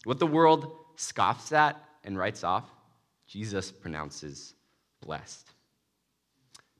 What 0.05 0.19
the 0.19 0.27
world 0.27 0.71
scoffs 0.95 1.51
at 1.51 1.75
and 2.05 2.17
writes 2.17 2.45
off, 2.45 2.69
Jesus 3.27 3.73
pronounces 3.73 4.53
blessed. 5.01 5.52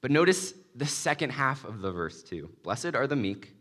But 0.03 0.11
notice 0.11 0.53
the 0.75 0.85
second 0.85 1.29
half 1.29 1.63
of 1.63 1.79
the 1.79 1.89
verse 1.89 2.23
too. 2.23 2.49
Blessed 2.61 2.93
are 2.93 3.07
the 3.07 3.15
meek, 3.15 3.55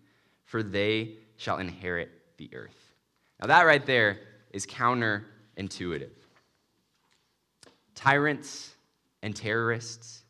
for 0.45 0.65
they 0.65 1.13
shall 1.37 1.59
inherit 1.59 2.11
the 2.37 2.51
earth. 2.53 2.93
Now, 3.41 3.47
that 3.47 3.63
right 3.63 3.87
there 3.87 4.19
is 4.51 4.67
counterintuitive. 4.67 6.11
Tyrants 7.95 8.75
and 9.23 9.37
terrorists, 9.37 10.25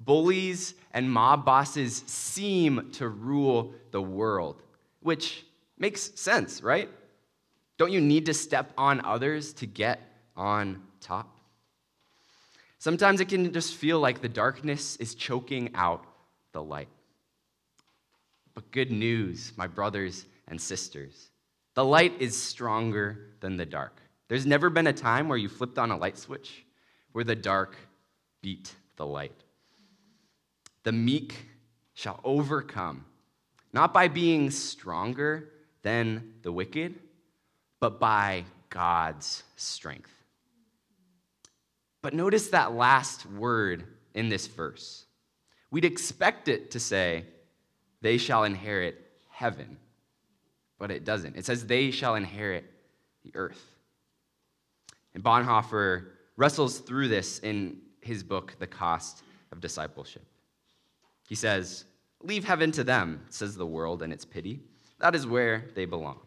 bullies 0.00 0.74
and 0.92 1.08
mob 1.08 1.44
bosses 1.44 2.02
seem 2.04 2.90
to 2.94 3.08
rule 3.08 3.74
the 3.92 4.02
world, 4.02 4.60
which 5.02 5.44
makes 5.78 6.20
sense, 6.20 6.64
right? 6.64 6.90
Don't 7.78 7.92
you 7.92 8.00
need 8.00 8.26
to 8.26 8.34
step 8.34 8.72
on 8.76 9.04
others 9.04 9.52
to 9.54 9.66
get 9.66 10.00
on 10.36 10.82
top? 11.00 11.33
Sometimes 12.84 13.22
it 13.22 13.30
can 13.30 13.50
just 13.50 13.76
feel 13.76 13.98
like 13.98 14.20
the 14.20 14.28
darkness 14.28 14.96
is 14.96 15.14
choking 15.14 15.70
out 15.74 16.04
the 16.52 16.62
light. 16.62 16.90
But 18.52 18.70
good 18.72 18.90
news, 18.90 19.54
my 19.56 19.66
brothers 19.66 20.26
and 20.48 20.60
sisters. 20.60 21.30
The 21.72 21.82
light 21.82 22.12
is 22.20 22.36
stronger 22.36 23.30
than 23.40 23.56
the 23.56 23.64
dark. 23.64 24.02
There's 24.28 24.44
never 24.44 24.68
been 24.68 24.86
a 24.86 24.92
time 24.92 25.30
where 25.30 25.38
you 25.38 25.48
flipped 25.48 25.78
on 25.78 25.92
a 25.92 25.96
light 25.96 26.18
switch 26.18 26.66
where 27.12 27.24
the 27.24 27.34
dark 27.34 27.74
beat 28.42 28.74
the 28.96 29.06
light. 29.06 29.44
The 30.82 30.92
meek 30.92 31.46
shall 31.94 32.20
overcome, 32.22 33.06
not 33.72 33.94
by 33.94 34.08
being 34.08 34.50
stronger 34.50 35.48
than 35.80 36.34
the 36.42 36.52
wicked, 36.52 36.96
but 37.80 37.98
by 37.98 38.44
God's 38.68 39.42
strength. 39.56 40.13
But 42.04 42.12
notice 42.12 42.48
that 42.48 42.74
last 42.74 43.24
word 43.24 43.86
in 44.12 44.28
this 44.28 44.46
verse. 44.46 45.06
We'd 45.70 45.86
expect 45.86 46.48
it 46.48 46.72
to 46.72 46.78
say, 46.78 47.24
they 48.02 48.18
shall 48.18 48.44
inherit 48.44 49.00
heaven. 49.30 49.78
But 50.78 50.90
it 50.90 51.06
doesn't. 51.06 51.34
It 51.34 51.46
says, 51.46 51.64
they 51.64 51.90
shall 51.90 52.16
inherit 52.16 52.70
the 53.22 53.34
earth. 53.34 53.64
And 55.14 55.24
Bonhoeffer 55.24 56.08
wrestles 56.36 56.80
through 56.80 57.08
this 57.08 57.38
in 57.38 57.78
his 58.02 58.22
book, 58.22 58.54
The 58.58 58.66
Cost 58.66 59.22
of 59.50 59.62
Discipleship. 59.62 60.26
He 61.26 61.34
says, 61.34 61.86
Leave 62.20 62.44
heaven 62.44 62.70
to 62.72 62.84
them, 62.84 63.24
says 63.30 63.56
the 63.56 63.64
world 63.64 64.02
and 64.02 64.12
its 64.12 64.26
pity. 64.26 64.60
That 64.98 65.14
is 65.14 65.26
where 65.26 65.70
they 65.74 65.86
belong. 65.86 66.20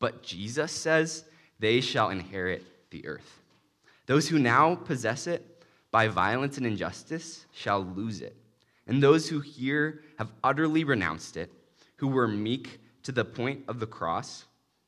But 0.00 0.24
Jesus 0.24 0.72
says, 0.72 1.26
They 1.60 1.80
shall 1.80 2.10
inherit 2.10 2.90
the 2.90 3.06
earth. 3.06 3.40
Those 4.06 4.28
who 4.28 4.38
now 4.38 4.74
possess 4.74 5.26
it 5.26 5.64
by 5.90 6.08
violence 6.08 6.56
and 6.56 6.66
injustice 6.66 7.46
shall 7.52 7.84
lose 7.84 8.20
it. 8.20 8.36
And 8.86 9.02
those 9.02 9.28
who 9.28 9.40
here 9.40 10.02
have 10.18 10.32
utterly 10.44 10.84
renounced 10.84 11.36
it, 11.36 11.52
who 11.96 12.08
were 12.08 12.28
meek 12.28 12.80
to 13.02 13.12
the 13.12 13.24
point 13.24 13.64
of 13.66 13.80
the 13.80 13.86
cross, 13.86 14.44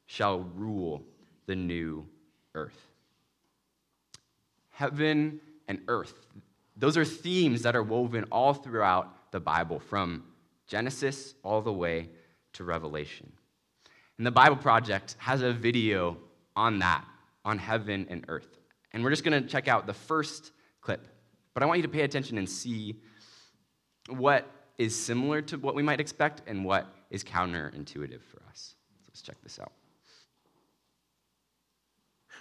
shall 0.06 0.40
rule 0.40 1.02
the 1.46 1.56
new 1.56 2.06
earth. 2.54 2.86
Heaven 4.70 5.40
and 5.66 5.80
earth, 5.88 6.14
those 6.76 6.96
are 6.96 7.04
themes 7.04 7.62
that 7.62 7.74
are 7.74 7.82
woven 7.82 8.24
all 8.30 8.54
throughout 8.54 9.32
the 9.32 9.40
Bible, 9.40 9.80
from 9.80 10.24
Genesis 10.68 11.34
all 11.42 11.60
the 11.60 11.72
way 11.72 12.08
to 12.52 12.64
Revelation. 12.64 13.32
And 14.16 14.26
the 14.26 14.30
Bible 14.30 14.56
Project 14.56 15.16
has 15.18 15.42
a 15.42 15.52
video 15.52 16.16
on 16.54 16.78
that, 16.78 17.04
on 17.44 17.58
heaven 17.58 18.06
and 18.08 18.24
earth. 18.28 18.57
And 18.98 19.04
we're 19.04 19.10
just 19.10 19.22
going 19.22 19.40
to 19.40 19.48
check 19.48 19.68
out 19.68 19.86
the 19.86 19.94
first 19.94 20.50
clip. 20.80 21.06
But 21.54 21.62
I 21.62 21.66
want 21.66 21.78
you 21.78 21.84
to 21.84 21.88
pay 21.88 22.00
attention 22.00 22.36
and 22.36 22.50
see 22.50 22.96
what 24.08 24.50
is 24.76 24.92
similar 24.92 25.40
to 25.42 25.56
what 25.56 25.76
we 25.76 25.84
might 25.84 26.00
expect 26.00 26.42
and 26.48 26.64
what 26.64 26.92
is 27.08 27.22
counterintuitive 27.22 28.20
for 28.24 28.42
us. 28.50 28.74
So 29.02 29.06
let's 29.10 29.22
check 29.22 29.36
this 29.44 29.60
out. 29.60 29.70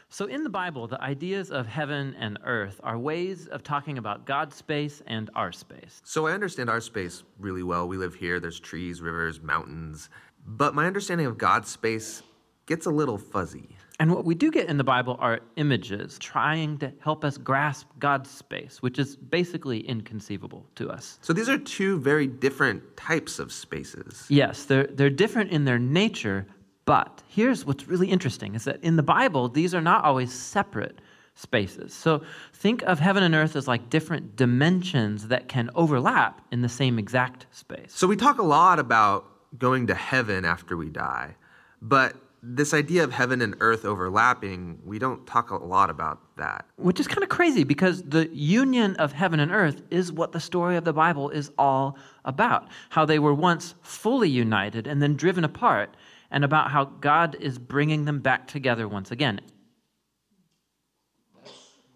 So, 0.10 0.26
in 0.26 0.44
the 0.44 0.50
Bible, 0.50 0.88
the 0.88 1.00
ideas 1.00 1.52
of 1.52 1.68
heaven 1.68 2.16
and 2.18 2.40
earth 2.44 2.82
are 2.82 2.98
ways 2.98 3.46
of 3.46 3.62
talking 3.62 4.00
about 4.00 4.26
God's 4.26 4.56
space 4.56 5.04
and 5.06 5.30
our 5.36 5.52
space. 5.52 6.02
So, 6.06 6.26
I 6.26 6.32
understand 6.32 6.72
our 6.72 6.82
space 6.82 7.22
really 7.38 7.62
well. 7.62 7.88
We 7.88 7.98
live 7.98 8.16
here, 8.16 8.40
there's 8.40 8.60
trees, 8.60 9.00
rivers, 9.00 9.42
mountains. 9.42 10.10
But 10.44 10.74
my 10.74 10.88
understanding 10.88 11.28
of 11.28 11.38
God's 11.38 11.70
space 11.70 12.24
gets 12.66 12.88
a 12.88 12.90
little 12.90 13.20
fuzzy. 13.20 13.78
And 14.00 14.14
what 14.14 14.26
we 14.26 14.36
do 14.36 14.52
get 14.52 14.70
in 14.70 14.78
the 14.78 14.84
Bible 14.84 15.18
are 15.20 15.40
images 15.56 16.20
trying 16.20 16.78
to 16.80 16.94
help 17.00 17.26
us 17.26 17.38
grasp 17.38 17.88
God's 17.98 18.30
space, 18.30 18.80
which 18.82 19.00
is 19.00 19.16
basically 19.16 19.80
inconceivable 19.88 20.68
to 20.76 20.90
us. 20.90 21.18
So 21.22 21.34
these 21.34 21.50
are 21.50 21.58
two 21.58 22.00
very 22.00 22.28
different 22.28 22.96
types 22.96 23.40
of 23.40 23.52
spaces. 23.52 24.26
Yes, 24.30 24.66
they're, 24.66 24.86
they're 24.88 25.10
different 25.10 25.52
in 25.52 25.66
their 25.66 25.80
nature, 25.80 26.46
but 26.86 27.24
here's 27.28 27.66
what's 27.66 27.88
really 27.88 28.10
interesting 28.10 28.54
is 28.54 28.66
that 28.66 28.84
in 28.84 28.98
the 28.98 29.04
Bible, 29.04 29.50
these 29.50 29.74
are 29.74 29.82
not 29.82 30.04
always 30.04 30.32
separate 30.32 31.00
spaces. 31.34 31.94
So 31.94 32.22
think 32.54 32.84
of 32.84 33.00
heaven 33.00 33.24
and 33.24 33.34
earth 33.34 33.56
as 33.56 33.68
like 33.68 33.90
different 33.90 34.36
dimensions 34.36 35.28
that 35.30 35.48
can 35.48 35.72
overlap 35.74 36.42
in 36.52 36.62
the 36.62 36.70
same 36.70 37.00
exact 37.00 37.48
space. 37.52 37.94
So 37.94 38.06
we 38.06 38.16
talk 38.16 38.38
a 38.38 38.44
lot 38.44 38.78
about 38.78 39.26
going 39.58 39.88
to 39.88 39.96
heaven 39.96 40.46
after 40.46 40.78
we 40.78 40.90
die, 40.90 41.36
but 41.82 42.16
this 42.50 42.74
idea 42.74 43.04
of 43.04 43.12
heaven 43.12 43.42
and 43.42 43.56
earth 43.60 43.84
overlapping, 43.84 44.80
we 44.86 45.00
don't 45.00 45.26
talk 45.28 45.50
a 45.50 45.58
lot 45.58 45.90
about 45.90 46.20
that. 46.38 46.66
Which 46.78 47.00
is 47.00 47.08
kind 47.08 47.24
of 47.24 47.30
crazy 47.30 47.64
because 47.64 48.04
the 48.04 48.30
union 48.30 48.96
of 48.96 49.12
heaven 49.12 49.40
and 49.40 49.52
earth 49.52 49.82
is 49.92 50.12
what 50.12 50.32
the 50.32 50.40
story 50.40 50.78
of 50.78 50.86
the 50.86 50.94
Bible 50.94 51.30
is 51.30 51.52
all 51.58 51.98
about. 52.24 52.70
How 52.90 53.06
they 53.06 53.20
were 53.20 53.34
once 53.34 53.76
fully 53.82 54.30
united 54.30 54.88
and 54.88 55.02
then 55.02 55.16
driven 55.16 55.44
apart, 55.44 55.96
and 56.32 56.44
about 56.44 56.72
how 56.72 56.86
God 56.86 57.36
is 57.40 57.58
bringing 57.58 58.06
them 58.06 58.20
back 58.20 58.48
together 58.48 58.88
once 58.88 59.12
again. 59.12 59.40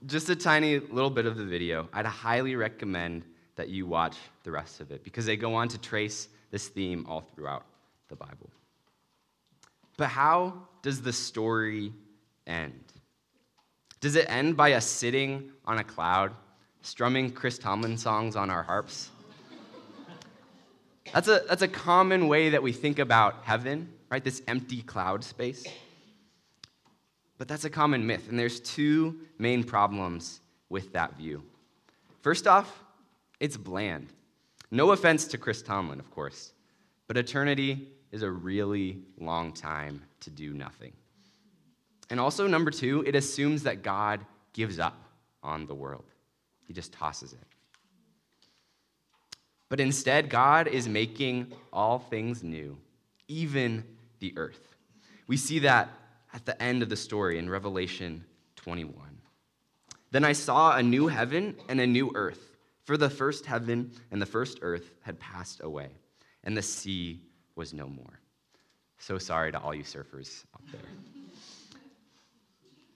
Just 0.05 0.29
a 0.29 0.35
tiny 0.35 0.79
little 0.79 1.09
bit 1.09 1.25
of 1.25 1.37
the 1.37 1.45
video. 1.45 1.89
I'd 1.93 2.05
highly 2.05 2.55
recommend 2.55 3.23
that 3.55 3.69
you 3.69 3.85
watch 3.85 4.17
the 4.43 4.51
rest 4.51 4.79
of 4.79 4.91
it 4.91 5.03
because 5.03 5.25
they 5.25 5.35
go 5.35 5.53
on 5.53 5.67
to 5.67 5.77
trace 5.77 6.29
this 6.49 6.69
theme 6.69 7.05
all 7.07 7.21
throughout 7.21 7.65
the 8.07 8.15
Bible. 8.15 8.49
But 10.01 10.09
how 10.09 10.53
does 10.81 11.03
the 11.03 11.13
story 11.13 11.93
end? 12.47 12.81
Does 13.99 14.15
it 14.15 14.25
end 14.27 14.57
by 14.57 14.73
us 14.73 14.83
sitting 14.83 15.51
on 15.63 15.77
a 15.77 15.83
cloud, 15.83 16.31
strumming 16.81 17.29
Chris 17.29 17.59
Tomlin 17.59 17.99
songs 17.99 18.35
on 18.35 18.49
our 18.49 18.63
harps? 18.63 19.11
That's 21.13 21.27
a, 21.27 21.43
that's 21.47 21.61
a 21.61 21.67
common 21.67 22.27
way 22.27 22.49
that 22.49 22.63
we 22.63 22.71
think 22.71 22.97
about 22.97 23.43
heaven, 23.43 23.93
right? 24.09 24.23
This 24.23 24.41
empty 24.47 24.81
cloud 24.81 25.23
space. 25.23 25.67
But 27.37 27.47
that's 27.47 27.65
a 27.65 27.69
common 27.69 28.07
myth, 28.07 28.27
and 28.27 28.39
there's 28.39 28.59
two 28.59 29.19
main 29.37 29.63
problems 29.63 30.41
with 30.69 30.93
that 30.93 31.15
view. 31.15 31.43
First 32.21 32.47
off, 32.47 32.83
it's 33.39 33.55
bland. 33.55 34.07
No 34.71 34.93
offense 34.93 35.25
to 35.25 35.37
Chris 35.37 35.61
Tomlin, 35.61 35.99
of 35.99 36.09
course, 36.09 36.53
but 37.05 37.17
eternity 37.17 37.87
is 38.11 38.23
a 38.23 38.29
really 38.29 38.99
long 39.19 39.53
time 39.53 40.01
to 40.21 40.29
do 40.29 40.53
nothing. 40.53 40.93
And 42.09 42.19
also, 42.19 42.45
number 42.45 42.71
two, 42.71 43.03
it 43.07 43.15
assumes 43.15 43.63
that 43.63 43.83
God 43.83 44.19
gives 44.53 44.79
up 44.79 45.01
on 45.43 45.65
the 45.65 45.75
world, 45.75 46.05
He 46.67 46.73
just 46.73 46.93
tosses 46.93 47.33
it. 47.33 47.39
But 49.69 49.79
instead, 49.79 50.29
God 50.29 50.67
is 50.67 50.89
making 50.89 51.53
all 51.71 51.99
things 51.99 52.43
new, 52.43 52.77
even 53.29 53.85
the 54.19 54.33
earth. 54.35 54.75
We 55.27 55.37
see 55.37 55.59
that 55.59 55.89
at 56.33 56.45
the 56.45 56.61
end 56.61 56.83
of 56.83 56.89
the 56.89 56.97
story 56.97 57.37
in 57.37 57.49
Revelation 57.49 58.25
21. 58.57 58.93
Then 60.11 60.25
I 60.25 60.33
saw 60.33 60.75
a 60.75 60.83
new 60.83 61.07
heaven 61.07 61.55
and 61.69 61.79
a 61.79 61.87
new 61.87 62.11
earth, 62.15 62.57
for 62.83 62.97
the 62.97 63.09
first 63.09 63.45
heaven 63.45 63.91
and 64.11 64.21
the 64.21 64.25
first 64.25 64.59
earth 64.61 64.91
had 65.01 65.19
passed 65.19 65.61
away, 65.63 65.87
and 66.43 66.57
the 66.57 66.61
sea 66.61 67.21
was 67.55 67.73
no 67.73 67.87
more. 67.87 68.19
So 68.97 69.17
sorry 69.17 69.51
to 69.51 69.59
all 69.59 69.73
you 69.73 69.83
surfers 69.83 70.43
out 70.53 70.61
there. 70.71 70.81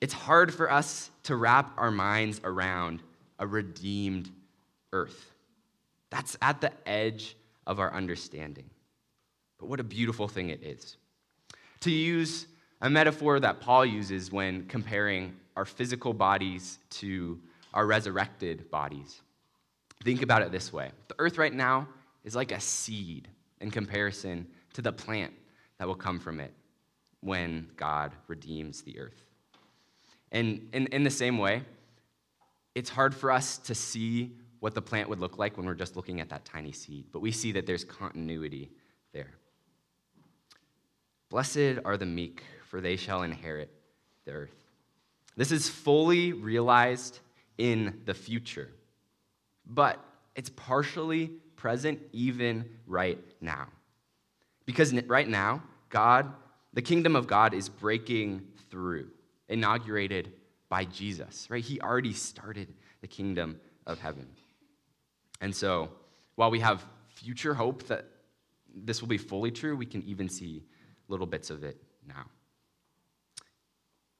It's 0.02 0.14
hard 0.14 0.54
for 0.54 0.72
us 0.72 1.10
to 1.24 1.36
wrap 1.36 1.74
our 1.78 1.92
minds 1.92 2.40
around 2.44 3.02
a 3.40 3.48
redeemed 3.48 4.30
earth. 4.94 5.32
That's 6.10 6.38
at 6.42 6.62
the 6.62 6.72
edge 6.88 7.36
of 7.66 7.80
our 7.80 7.94
understanding. 7.94 8.70
But 9.60 9.68
what 9.68 9.80
a 9.80 9.84
beautiful 9.84 10.28
thing 10.28 10.50
it 10.50 10.62
is. 10.62 10.98
To 11.82 11.92
use 11.92 12.48
a 12.82 12.90
metaphor 12.90 13.40
that 13.40 13.62
Paul 13.62 13.86
uses 13.86 14.32
when 14.32 14.66
comparing 14.68 15.36
our 15.56 15.66
physical 15.66 16.14
bodies 16.14 16.80
to 16.92 17.40
our 17.74 17.86
resurrected 17.86 18.70
bodies, 18.70 19.22
think 20.04 20.22
about 20.22 20.42
it 20.42 20.52
this 20.52 20.72
way 20.72 20.92
the 21.08 21.16
earth 21.18 21.38
right 21.38 21.54
now 21.54 21.88
is 22.24 22.36
like 22.36 22.52
a 22.52 22.60
seed 22.60 23.28
in 23.66 23.72
comparison 23.72 24.48
to 24.74 24.82
the 24.82 24.92
plant 24.92 25.34
that 25.80 25.88
will 25.88 25.96
come 25.96 26.20
from 26.20 26.40
it 26.40 26.54
when 27.22 27.68
God 27.76 28.14
redeems 28.28 28.84
the 28.84 29.00
earth. 29.00 29.26
And 30.32 30.70
in, 30.72 30.86
in 30.88 31.04
the 31.04 31.10
same 31.10 31.40
way, 31.40 31.64
it's 32.76 32.92
hard 32.92 33.16
for 33.16 33.32
us 33.32 33.58
to 33.58 33.74
see 33.74 34.36
what 34.60 34.76
the 34.76 34.82
plant 34.82 35.10
would 35.10 35.20
look 35.20 35.40
like 35.40 35.58
when 35.58 35.66
we're 35.66 35.74
just 35.74 35.96
looking 35.96 36.22
at 36.22 36.30
that 36.30 36.46
tiny 36.46 36.72
seed, 36.72 37.06
but 37.12 37.22
we 37.22 37.32
see 37.32 37.52
that 37.54 37.66
there's 37.66 37.84
continuity 37.84 38.70
there. 39.14 39.32
Blessed 41.30 41.80
are 41.84 41.98
the 41.98 42.06
meek, 42.06 42.44
for 42.70 42.82
they 42.82 42.96
shall 42.96 43.24
inherit 43.24 43.72
the 44.26 44.32
earth. 44.32 44.56
This 45.36 45.52
is 45.52 45.68
fully 45.68 46.34
realized 46.34 47.20
in 47.58 48.02
the 48.06 48.14
future, 48.14 48.70
but 49.66 50.00
it's 50.36 50.50
partially 50.50 51.32
present 51.66 52.00
even 52.12 52.64
right 52.86 53.18
now. 53.42 53.66
Because 54.68 54.94
right 55.08 55.28
now, 55.28 55.64
God, 55.90 56.32
the 56.74 56.82
kingdom 56.84 57.16
of 57.16 57.26
God 57.26 57.56
is 57.56 57.70
breaking 57.70 58.44
through, 58.70 59.08
inaugurated 59.50 60.32
by 60.70 60.86
Jesus, 60.86 61.48
right? 61.50 61.64
He 61.64 61.82
already 61.82 62.14
started 62.14 62.72
the 63.02 63.08
kingdom 63.08 63.60
of 63.88 63.98
heaven. 63.98 64.28
And 65.42 65.56
so, 65.56 65.90
while 66.36 66.52
we 66.52 66.60
have 66.60 66.86
future 67.08 67.56
hope 67.56 67.88
that 67.88 68.06
this 68.76 69.02
will 69.02 69.10
be 69.10 69.18
fully 69.18 69.50
true, 69.50 69.76
we 69.76 69.88
can 69.88 70.04
even 70.04 70.30
see 70.30 70.62
little 71.08 71.26
bits 71.26 71.50
of 71.50 71.64
it 71.64 71.82
now. 72.08 72.26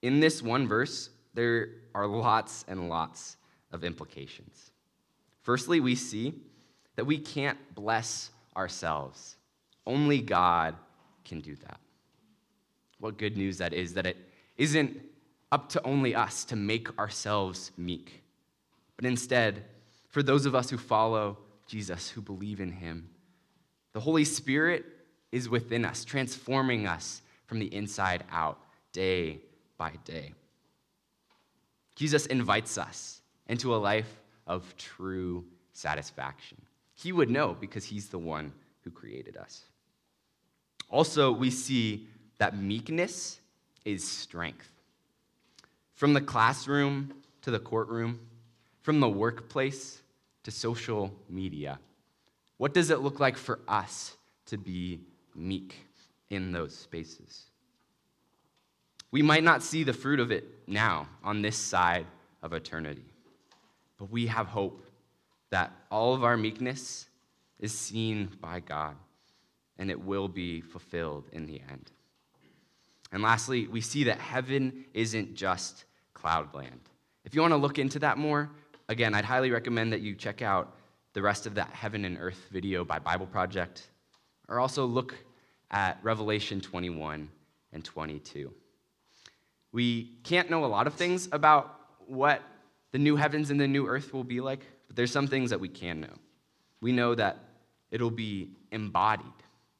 In 0.02 0.20
this 0.20 0.42
one 0.42 0.68
verse, 0.68 1.12
there 1.36 1.68
are 1.94 2.08
lots 2.08 2.66
and 2.68 2.90
lots 2.90 3.38
of 3.72 3.84
implications. 3.84 4.72
Firstly, 5.44 5.80
we 5.80 5.94
see 5.94 6.42
that 6.96 7.06
we 7.06 7.18
can't 7.18 7.58
bless 7.76 8.32
ourselves, 8.56 9.36
only 9.86 10.22
God 10.22 10.76
can 11.24 11.42
do 11.42 11.56
that. 11.56 11.80
What 13.00 13.18
good 13.18 13.38
news 13.38 13.58
that 13.58 13.74
is 13.74 13.94
that 13.96 14.06
it 14.06 14.18
isn't 14.58 15.02
up 15.52 15.70
to 15.70 15.84
only 15.86 16.16
us 16.16 16.46
to 16.46 16.56
make 16.56 16.98
ourselves 16.98 17.72
meek, 17.78 18.24
but 18.96 19.06
instead, 19.06 19.64
for 20.10 20.24
those 20.24 20.46
of 20.46 20.56
us 20.56 20.70
who 20.70 20.78
follow 20.78 21.38
Jesus, 21.68 22.10
who 22.10 22.22
believe 22.22 22.60
in 22.60 22.72
him, 22.72 23.10
the 23.94 24.00
Holy 24.00 24.26
Spirit 24.26 24.86
is 25.32 25.50
within 25.50 25.86
us, 25.86 26.06
transforming 26.06 26.88
us 26.88 27.22
from 27.46 27.60
the 27.60 27.74
inside 27.74 28.24
out 28.32 28.60
day 28.94 29.40
by 29.78 29.92
day. 30.06 30.34
Jesus 31.96 32.26
invites 32.26 32.78
us 32.78 33.22
into 33.48 33.76
a 33.76 33.78
life 33.78 34.22
of 34.48 34.76
true 34.78 35.46
satisfaction. 35.74 36.58
He 36.96 37.12
would 37.12 37.30
know 37.30 37.56
because 37.60 37.86
he's 37.86 38.08
the 38.08 38.18
one 38.20 38.54
who 38.84 38.92
created 38.92 39.38
us. 39.38 39.66
Also, 40.90 41.32
we 41.32 41.52
see 41.52 42.08
that 42.38 42.58
meekness 42.58 43.40
is 43.84 44.08
strength. 44.08 44.70
From 45.94 46.14
the 46.14 46.22
classroom 46.22 47.14
to 47.42 47.52
the 47.52 47.60
courtroom, 47.60 48.20
from 48.82 49.00
the 49.00 49.10
workplace 49.10 50.02
to 50.44 50.52
social 50.52 51.12
media, 51.30 51.80
what 52.58 52.74
does 52.74 52.90
it 52.90 53.02
look 53.02 53.20
like 53.20 53.38
for 53.38 53.60
us 53.68 54.16
to 54.48 54.58
be 54.58 55.02
meek 55.36 55.76
in 56.30 56.52
those 56.52 56.76
spaces? 56.76 57.46
We 59.12 59.22
might 59.22 59.44
not 59.44 59.64
see 59.64 59.84
the 59.84 59.94
fruit 59.94 60.20
of 60.20 60.32
it 60.32 60.46
now 60.68 61.08
on 61.24 61.42
this 61.42 61.58
side 61.58 62.06
of 62.42 62.54
eternity, 62.54 63.06
but 63.98 64.12
we 64.12 64.28
have 64.28 64.48
hope 64.48 64.85
that 65.56 65.72
all 65.90 66.14
of 66.14 66.26
our 66.26 66.36
meekness 66.36 67.08
is 67.62 67.72
seen 67.72 68.30
by 68.42 68.60
God 68.60 68.94
and 69.78 69.90
it 69.90 69.98
will 69.98 70.28
be 70.28 70.60
fulfilled 70.60 71.30
in 71.32 71.46
the 71.46 71.62
end. 71.72 71.92
And 73.14 73.24
lastly, 73.24 73.66
we 73.68 73.80
see 73.80 74.04
that 74.04 74.20
heaven 74.20 74.84
isn't 74.94 75.34
just 75.34 75.86
cloudland. 76.14 76.82
If 77.24 77.34
you 77.34 77.40
want 77.40 77.54
to 77.54 77.58
look 77.58 77.80
into 77.80 78.00
that 78.00 78.18
more, 78.18 78.52
again, 78.90 79.14
I'd 79.14 79.24
highly 79.24 79.50
recommend 79.50 79.94
that 79.94 80.02
you 80.02 80.14
check 80.14 80.42
out 80.42 80.76
the 81.14 81.22
rest 81.22 81.48
of 81.48 81.56
that 81.56 81.70
Heaven 81.70 82.04
and 82.04 82.18
Earth 82.20 82.50
video 82.52 82.84
by 82.84 83.00
Bible 83.00 83.26
Project, 83.26 83.88
or 84.50 84.60
also 84.60 84.86
look 84.86 85.16
at 85.72 85.98
Revelation 86.04 86.60
21 86.60 87.30
and 87.72 87.86
22. 87.86 88.52
We 89.72 90.18
can't 90.26 90.50
know 90.50 90.66
a 90.66 90.68
lot 90.68 90.86
of 90.86 90.96
things 90.96 91.30
about 91.32 91.80
what 92.08 92.42
the 92.92 93.00
new 93.00 93.16
heavens 93.16 93.52
and 93.52 93.60
the 93.60 93.70
new 93.70 93.88
earth 93.88 94.14
will 94.14 94.26
be 94.26 94.42
like, 94.42 94.60
but 94.88 94.96
there's 94.96 95.12
some 95.12 95.28
things 95.28 95.50
that 95.50 95.60
we 95.60 95.70
can 95.70 96.02
know. 96.02 96.14
We 96.82 96.92
know 96.92 97.16
that 97.16 97.40
it'll 97.92 98.12
be 98.12 98.50
embodied, 98.72 99.26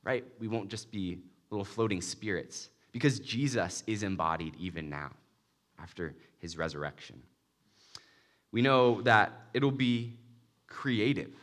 right? 0.04 0.24
We 0.40 0.48
won't 0.48 0.70
just 0.70 0.92
be 0.92 1.20
little 1.50 1.66
floating 1.66 2.02
spirits 2.02 2.70
because 2.92 3.20
Jesus 3.20 3.84
is 3.88 4.04
embodied 4.04 4.56
even 4.60 4.90
now 4.90 5.12
after 5.80 6.16
his 6.40 6.58
resurrection. 6.58 7.22
We 8.52 8.62
know 8.62 9.02
that 9.02 9.34
it'll 9.54 9.72
be 9.72 10.14
creative. 10.68 11.34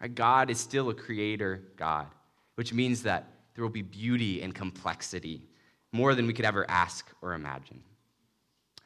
Right? 0.00 0.14
God 0.14 0.50
is 0.50 0.60
still 0.60 0.90
a 0.90 0.94
creator 0.94 1.62
God, 1.76 2.06
which 2.54 2.72
means 2.72 3.02
that 3.04 3.26
there 3.54 3.64
will 3.64 3.70
be 3.70 3.82
beauty 3.82 4.42
and 4.42 4.54
complexity, 4.54 5.42
more 5.92 6.14
than 6.14 6.26
we 6.26 6.32
could 6.32 6.44
ever 6.44 6.68
ask 6.70 7.06
or 7.20 7.34
imagine. 7.34 7.82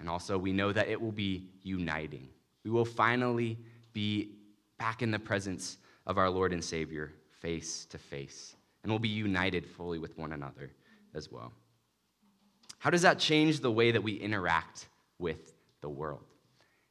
And 0.01 0.09
also, 0.09 0.39
we 0.39 0.53
know 0.53 0.73
that 0.73 0.89
it 0.89 1.01
will 1.01 1.13
be 1.13 1.49
uniting. 1.63 2.29
We 2.65 2.71
will 2.71 2.85
finally 2.85 3.59
be 3.95 4.33
back 4.79 5.01
in 5.01 5.11
the 5.11 5.19
presence 5.19 5.79
of 6.07 6.19
our 6.19 6.29
Lord 6.29 6.53
and 6.53 6.63
Savior 6.63 7.13
face 7.41 7.87
to 7.87 7.97
face, 7.97 8.55
and 8.83 8.93
we'll 8.93 8.99
be 8.99 9.09
united 9.09 9.67
fully 9.67 9.99
with 9.99 10.19
one 10.19 10.33
another 10.33 10.71
as 11.15 11.33
well. 11.33 11.53
How 12.79 12.91
does 12.91 13.03
that 13.03 13.19
change 13.19 13.61
the 13.61 13.73
way 13.73 13.93
that 13.93 14.03
we 14.03 14.13
interact 14.13 14.89
with 15.19 15.55
the 15.81 15.89
world? 15.89 16.25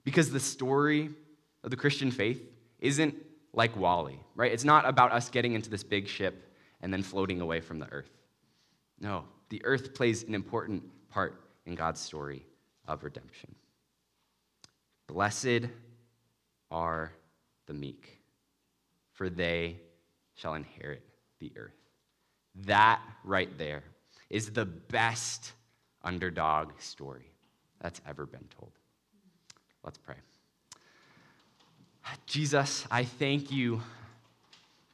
Because 0.04 0.32
the 0.32 0.40
story 0.40 1.12
of 1.64 1.70
the 1.70 1.78
Christian 1.78 2.10
faith 2.10 2.42
isn't 2.80 3.16
like 3.54 3.78
WALL-E, 3.78 4.20
right? 4.36 4.52
It's 4.52 4.64
not 4.64 4.88
about 4.88 5.12
us 5.12 5.30
getting 5.30 5.54
into 5.54 5.70
this 5.70 5.84
big 5.84 6.08
ship 6.08 6.52
and 6.82 6.92
then 6.92 7.04
floating 7.04 7.42
away 7.42 7.62
from 7.62 7.78
the 7.78 7.88
earth. 7.92 8.10
No, 9.00 9.26
the 9.50 9.64
earth 9.66 9.94
plays 9.94 10.24
an 10.24 10.34
important 10.34 10.84
part 11.10 11.44
in 11.66 11.76
God's 11.76 12.02
story 12.02 12.46
of 12.88 13.04
redemption. 13.04 13.54
Blessed 15.08 15.68
are 16.74 17.14
the 17.68 17.74
meek, 17.74 18.20
for 19.14 19.30
they 19.30 19.78
shall 20.36 20.56
inherit 20.56 21.04
the 21.40 21.52
earth. 21.56 21.72
That 22.66 23.00
right 23.24 23.56
there 23.58 23.84
is 24.30 24.52
the 24.52 24.66
best 24.66 25.54
underdog 26.04 26.72
story 26.80 27.32
that's 27.80 28.02
ever 28.08 28.26
been 28.26 28.48
told. 28.60 28.72
Let's 29.84 29.98
pray. 29.98 30.16
Jesus, 32.26 32.86
I 32.92 33.06
thank 33.06 33.52
you 33.52 33.82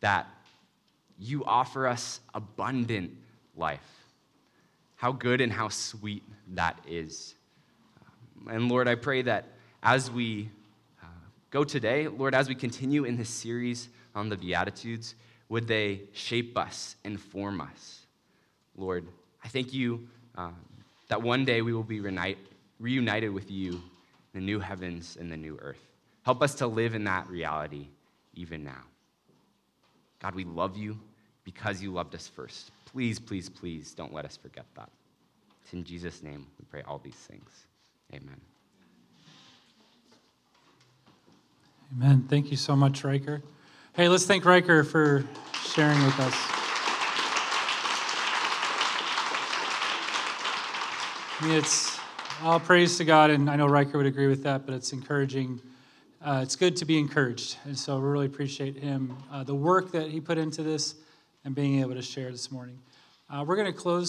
that 0.01 0.27
you 1.17 1.43
offer 1.45 1.87
us 1.87 2.19
abundant 2.33 3.11
life. 3.55 3.79
How 4.95 5.11
good 5.11 5.41
and 5.41 5.51
how 5.51 5.69
sweet 5.69 6.23
that 6.49 6.77
is. 6.87 7.35
And 8.49 8.69
Lord, 8.69 8.87
I 8.87 8.95
pray 8.95 9.21
that 9.23 9.45
as 9.81 10.11
we 10.11 10.49
go 11.49 11.63
today, 11.63 12.07
Lord, 12.07 12.35
as 12.35 12.47
we 12.47 12.55
continue 12.55 13.03
in 13.03 13.17
this 13.17 13.29
series 13.29 13.89
on 14.15 14.29
the 14.29 14.37
Beatitudes, 14.37 15.15
would 15.49 15.67
they 15.67 16.01
shape 16.13 16.57
us, 16.57 16.95
inform 17.03 17.61
us? 17.61 18.01
Lord, 18.75 19.07
I 19.43 19.47
thank 19.47 19.73
you 19.73 20.07
uh, 20.37 20.51
that 21.07 21.21
one 21.21 21.45
day 21.45 21.61
we 21.61 21.73
will 21.73 21.83
be 21.83 21.99
reunite, 21.99 22.37
reunited 22.79 23.31
with 23.31 23.49
you 23.49 23.71
in 23.71 23.81
the 24.33 24.41
new 24.41 24.59
heavens 24.59 25.17
and 25.19 25.31
the 25.31 25.37
new 25.37 25.57
earth. 25.61 25.81
Help 26.23 26.41
us 26.41 26.55
to 26.55 26.67
live 26.67 26.93
in 26.95 27.03
that 27.05 27.27
reality 27.27 27.87
even 28.35 28.63
now. 28.63 28.83
God, 30.21 30.35
we 30.35 30.43
love 30.43 30.77
you 30.77 30.99
because 31.43 31.81
you 31.81 31.91
loved 31.91 32.13
us 32.13 32.27
first. 32.27 32.71
Please, 32.85 33.19
please, 33.19 33.49
please 33.49 33.93
don't 33.93 34.13
let 34.13 34.25
us 34.25 34.37
forget 34.37 34.65
that. 34.75 34.89
It's 35.63 35.73
in 35.73 35.83
Jesus' 35.83 36.21
name 36.21 36.45
we 36.59 36.65
pray 36.69 36.83
all 36.83 36.99
these 36.99 37.15
things. 37.15 37.65
Amen. 38.13 38.39
Amen. 41.95 42.25
Thank 42.29 42.51
you 42.51 42.57
so 42.57 42.75
much, 42.75 43.03
Ryker. 43.03 43.41
Hey, 43.93 44.07
let's 44.09 44.25
thank 44.25 44.45
Ryker 44.45 44.83
for 44.83 45.25
sharing 45.63 45.97
with 46.03 46.19
us. 46.19 46.35
I 51.39 51.47
mean, 51.47 51.55
it's 51.57 51.99
all 52.43 52.59
praise 52.59 52.99
to 52.99 53.05
God, 53.05 53.31
and 53.31 53.49
I 53.49 53.55
know 53.55 53.65
Ryker 53.65 53.97
would 53.97 54.05
agree 54.05 54.27
with 54.27 54.43
that, 54.43 54.67
but 54.67 54.75
it's 54.75 54.93
encouraging. 54.93 55.61
Uh, 56.21 56.41
it's 56.43 56.55
good 56.55 56.75
to 56.77 56.85
be 56.85 56.99
encouraged. 56.99 57.57
And 57.65 57.75
so 57.75 57.97
we 57.97 58.07
really 58.07 58.27
appreciate 58.27 58.77
him, 58.77 59.17
uh, 59.31 59.43
the 59.43 59.55
work 59.55 59.91
that 59.93 60.11
he 60.11 60.21
put 60.21 60.37
into 60.37 60.61
this, 60.61 60.93
and 61.43 61.55
being 61.55 61.79
able 61.79 61.95
to 61.95 62.03
share 62.03 62.29
this 62.29 62.51
morning. 62.51 62.77
Uh, 63.31 63.43
we're 63.47 63.55
going 63.55 63.65
to 63.65 63.77
close. 63.77 64.07